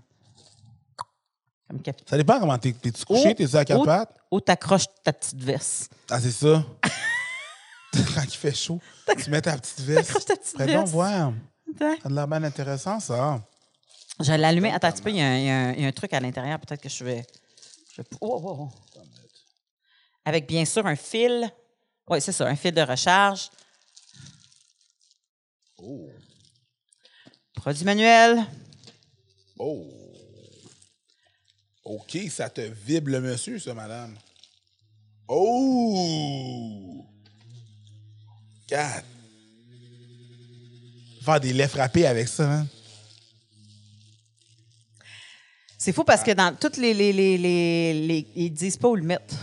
[0.96, 1.80] Comme.
[2.06, 2.72] Ça dépend comment t'es.
[2.72, 3.30] T'es-tu couché?
[3.30, 4.16] Ou- T'es-tu à quatre ou- pattes?
[4.30, 5.92] Ou t'accroches ta petite veste.
[6.10, 6.62] Ah, c'est ça.
[8.14, 8.80] Quand il fait chaud,
[9.22, 10.06] tu mets ta petite veste.
[10.06, 10.92] T'accroches ta petite veste.
[10.92, 11.32] voir.
[12.04, 13.40] A de l'air bien intéressant, ça.
[14.20, 14.70] Je vais l'allumer.
[14.72, 15.88] Attends un petit peu, il y, a un- il y a un- il y a
[15.88, 16.60] un truc à l'intérieur.
[16.60, 17.26] Peut-être que je vais.
[17.96, 19.00] je vais- oh, oh, oh.
[20.24, 21.50] Avec bien sûr un fil.
[22.08, 23.50] Oui, c'est ça, un fil de recharge.
[25.78, 26.10] Oh.
[27.54, 28.44] Produit manuel.
[29.58, 29.86] Oh.
[31.84, 34.16] OK, ça te vibre le monsieur, ça, madame.
[35.28, 37.04] Oh!
[38.68, 39.04] God.
[41.22, 42.66] Faire des laits frappés avec ça, hein?
[45.78, 48.96] C'est fou parce que dans toutes les, les, les, les, les- Ils disent pas où
[48.96, 49.34] le mettre.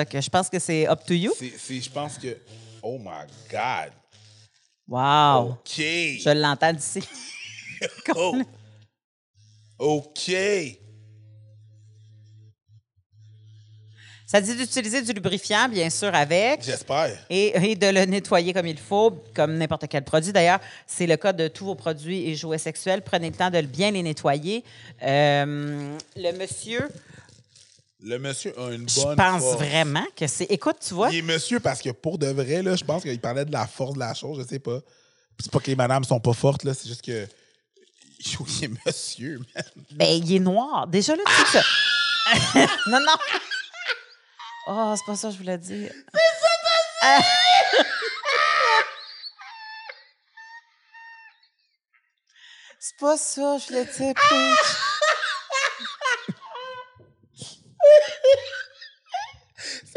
[0.00, 1.30] Fait que je pense que c'est up to you.
[1.38, 2.38] C'est, je pense que.
[2.82, 3.92] Oh my God.
[4.88, 5.50] Wow!
[5.52, 5.76] OK.
[5.76, 7.02] Je l'entends d'ici.
[8.14, 8.36] Oh.
[9.78, 10.30] OK.
[14.26, 16.62] Ça dit d'utiliser du lubrifiant, bien sûr, avec.
[16.62, 17.16] J'espère.
[17.30, 20.30] Et, et de le nettoyer comme il faut, comme n'importe quel produit.
[20.30, 23.00] D'ailleurs, c'est le cas de tous vos produits et jouets sexuels.
[23.00, 24.62] Prenez le temps de bien les nettoyer.
[25.02, 26.86] Euh, le monsieur,
[28.02, 29.56] Le monsieur a une je bonne pense force.
[29.56, 30.44] vraiment que c'est.
[30.44, 33.20] Écoute, tu vois, Il est monsieur parce que pour de vrai, là, je pense qu'il
[33.20, 34.78] parlait de la force de la chose, je sais pas.
[35.38, 37.26] C'est pas que les madames sont pas fortes, là, c'est juste que.
[38.20, 39.64] Il est monsieur, man.
[39.92, 40.86] ben, il est noir.
[40.86, 41.64] Déjà là, tu sais que
[42.54, 42.66] ça.
[42.90, 43.16] non, non.
[44.66, 45.90] Oh, c'est pas ça que je voulais dire.
[52.78, 54.14] C'est pas ça, je voulais dire.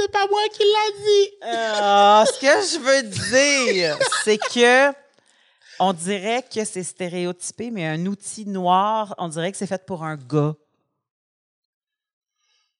[0.04, 1.30] C'est pas moi qui l'a dit.
[1.43, 4.93] Ah, ce que je veux dire, c'est que
[5.80, 10.04] on dirait que c'est stéréotypé, mais un outil noir, on dirait que c'est fait pour
[10.04, 10.56] un gars.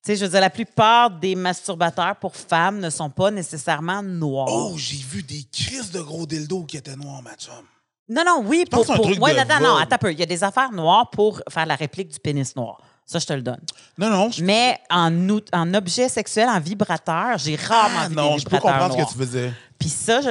[0.04, 4.04] Tu sais, je veux dire, la plupart des masturbateurs pour femmes ne sont pas nécessairement
[4.04, 4.50] noirs.
[4.52, 7.66] Oh, j'ai vu des crises de gros dildos qui étaient noirs, ma chum.
[8.10, 8.86] Non, non, oui, pour.
[8.86, 9.82] pour truc ouais, non, Vogue.
[9.82, 10.12] attends un peu.
[10.12, 12.82] Il y a des affaires noires pour faire la réplique du pénis noir.
[13.06, 13.60] Ça, je te le donne.
[13.98, 18.16] Non, non, je, Mais en, out- en objet sexuel, en vibrateur, j'ai rarement ah, vu
[18.16, 19.10] non, des je peux comprendre noirs.
[19.10, 19.54] ce que tu veux dire.
[19.78, 20.30] Puis ça, je,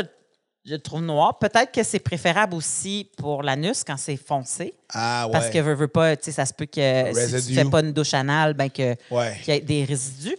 [0.64, 1.38] je le trouve noir.
[1.38, 4.74] Peut-être que c'est préférable aussi pour l'anus quand c'est foncé.
[4.92, 5.32] Ah, ouais.
[5.32, 7.80] Parce que veux, veux pas, tu sais, ça se peut que si tu fais pas
[7.80, 9.38] une douche anale, ben que Ouais.
[9.44, 10.36] qu'il y ait des résidus.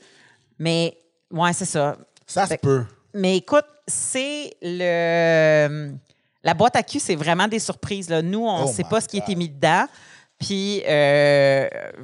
[0.57, 0.97] Mais
[1.31, 1.95] ouais, c'est ça.
[2.25, 2.83] Ça se peut.
[3.13, 5.91] Mais écoute, c'est le
[6.45, 8.09] la boîte à cul, c'est vraiment des surprises.
[8.09, 8.21] Là.
[8.21, 9.85] Nous, on ne Oh sait pas ce qui été mis dedans.
[10.43, 11.67] Puis, euh,
[11.97, 12.03] tu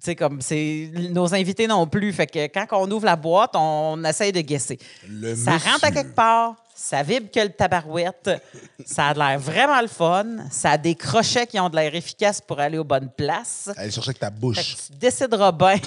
[0.00, 2.12] sais, comme c'est nos invités non plus.
[2.12, 4.78] Fait que quand on ouvre la boîte, on essaye de guesser.
[5.08, 5.70] Le Ça monsieur.
[5.70, 8.30] rentre à quelque part, ça vibre que le tabarouette,
[8.86, 12.40] ça a l'air vraiment le fun, ça a des crochets qui ont de l'air efficaces
[12.40, 13.68] pour aller aux bonnes places.
[13.76, 14.76] Allez chercher avec ta Fait bouche.
[14.76, 15.76] que tu décideras bien.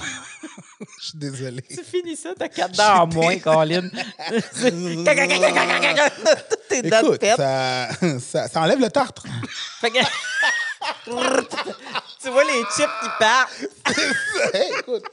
[1.00, 1.62] Je suis désolé.
[1.62, 3.88] tu finis ça, t'as quatre dents en moins, Colin.
[4.28, 5.04] Toutes
[6.68, 9.24] tes dents de ça, ça enlève le tartre.
[9.80, 9.98] Fait que-
[12.20, 13.64] tu vois les chips qui partent.
[14.54, 15.04] Hey, écoute,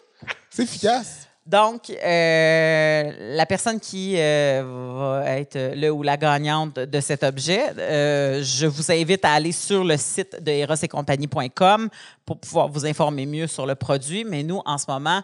[0.49, 1.27] c'est efficace.
[1.45, 4.63] Donc, euh, la personne qui euh,
[4.95, 9.51] va être le ou la gagnante de cet objet, euh, je vous invite à aller
[9.51, 11.89] sur le site de erosetcompagnie.com
[12.25, 14.23] pour pouvoir vous informer mieux sur le produit.
[14.23, 15.23] Mais nous, en ce moment,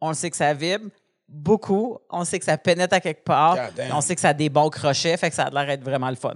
[0.00, 0.90] on le sait que ça vibre
[1.26, 1.98] beaucoup.
[2.10, 3.56] On sait que ça pénètre à quelque part.
[3.92, 6.10] On sait que ça a des bons crochets, fait que ça a l'air d'être vraiment
[6.10, 6.34] le fun.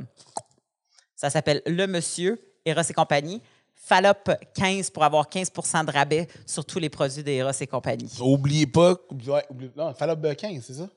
[1.14, 3.40] Ça s'appelle Le Monsieur, Eros et compagnie.
[3.74, 8.10] Fallop 15 pour avoir 15% de rabais sur tous les produits de Eros et compagnie.
[8.20, 8.94] Oubliez pas.
[9.26, 10.88] Ouais, oubliez, non, Fallop 15, c'est ça?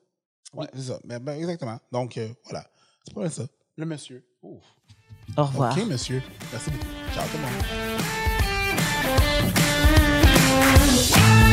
[0.54, 1.00] Oui, c'est ça.
[1.04, 1.80] Ben, ben, exactement.
[1.92, 2.66] Donc, euh, voilà.
[3.06, 3.44] C'est pas mal ça.
[3.78, 4.24] Le monsieur.
[4.42, 4.64] Ouf.
[5.38, 5.76] Au revoir.
[5.78, 6.22] OK, monsieur.
[6.52, 6.86] Merci beaucoup.
[7.14, 7.44] Ciao, tout le
[11.48, 11.53] monde.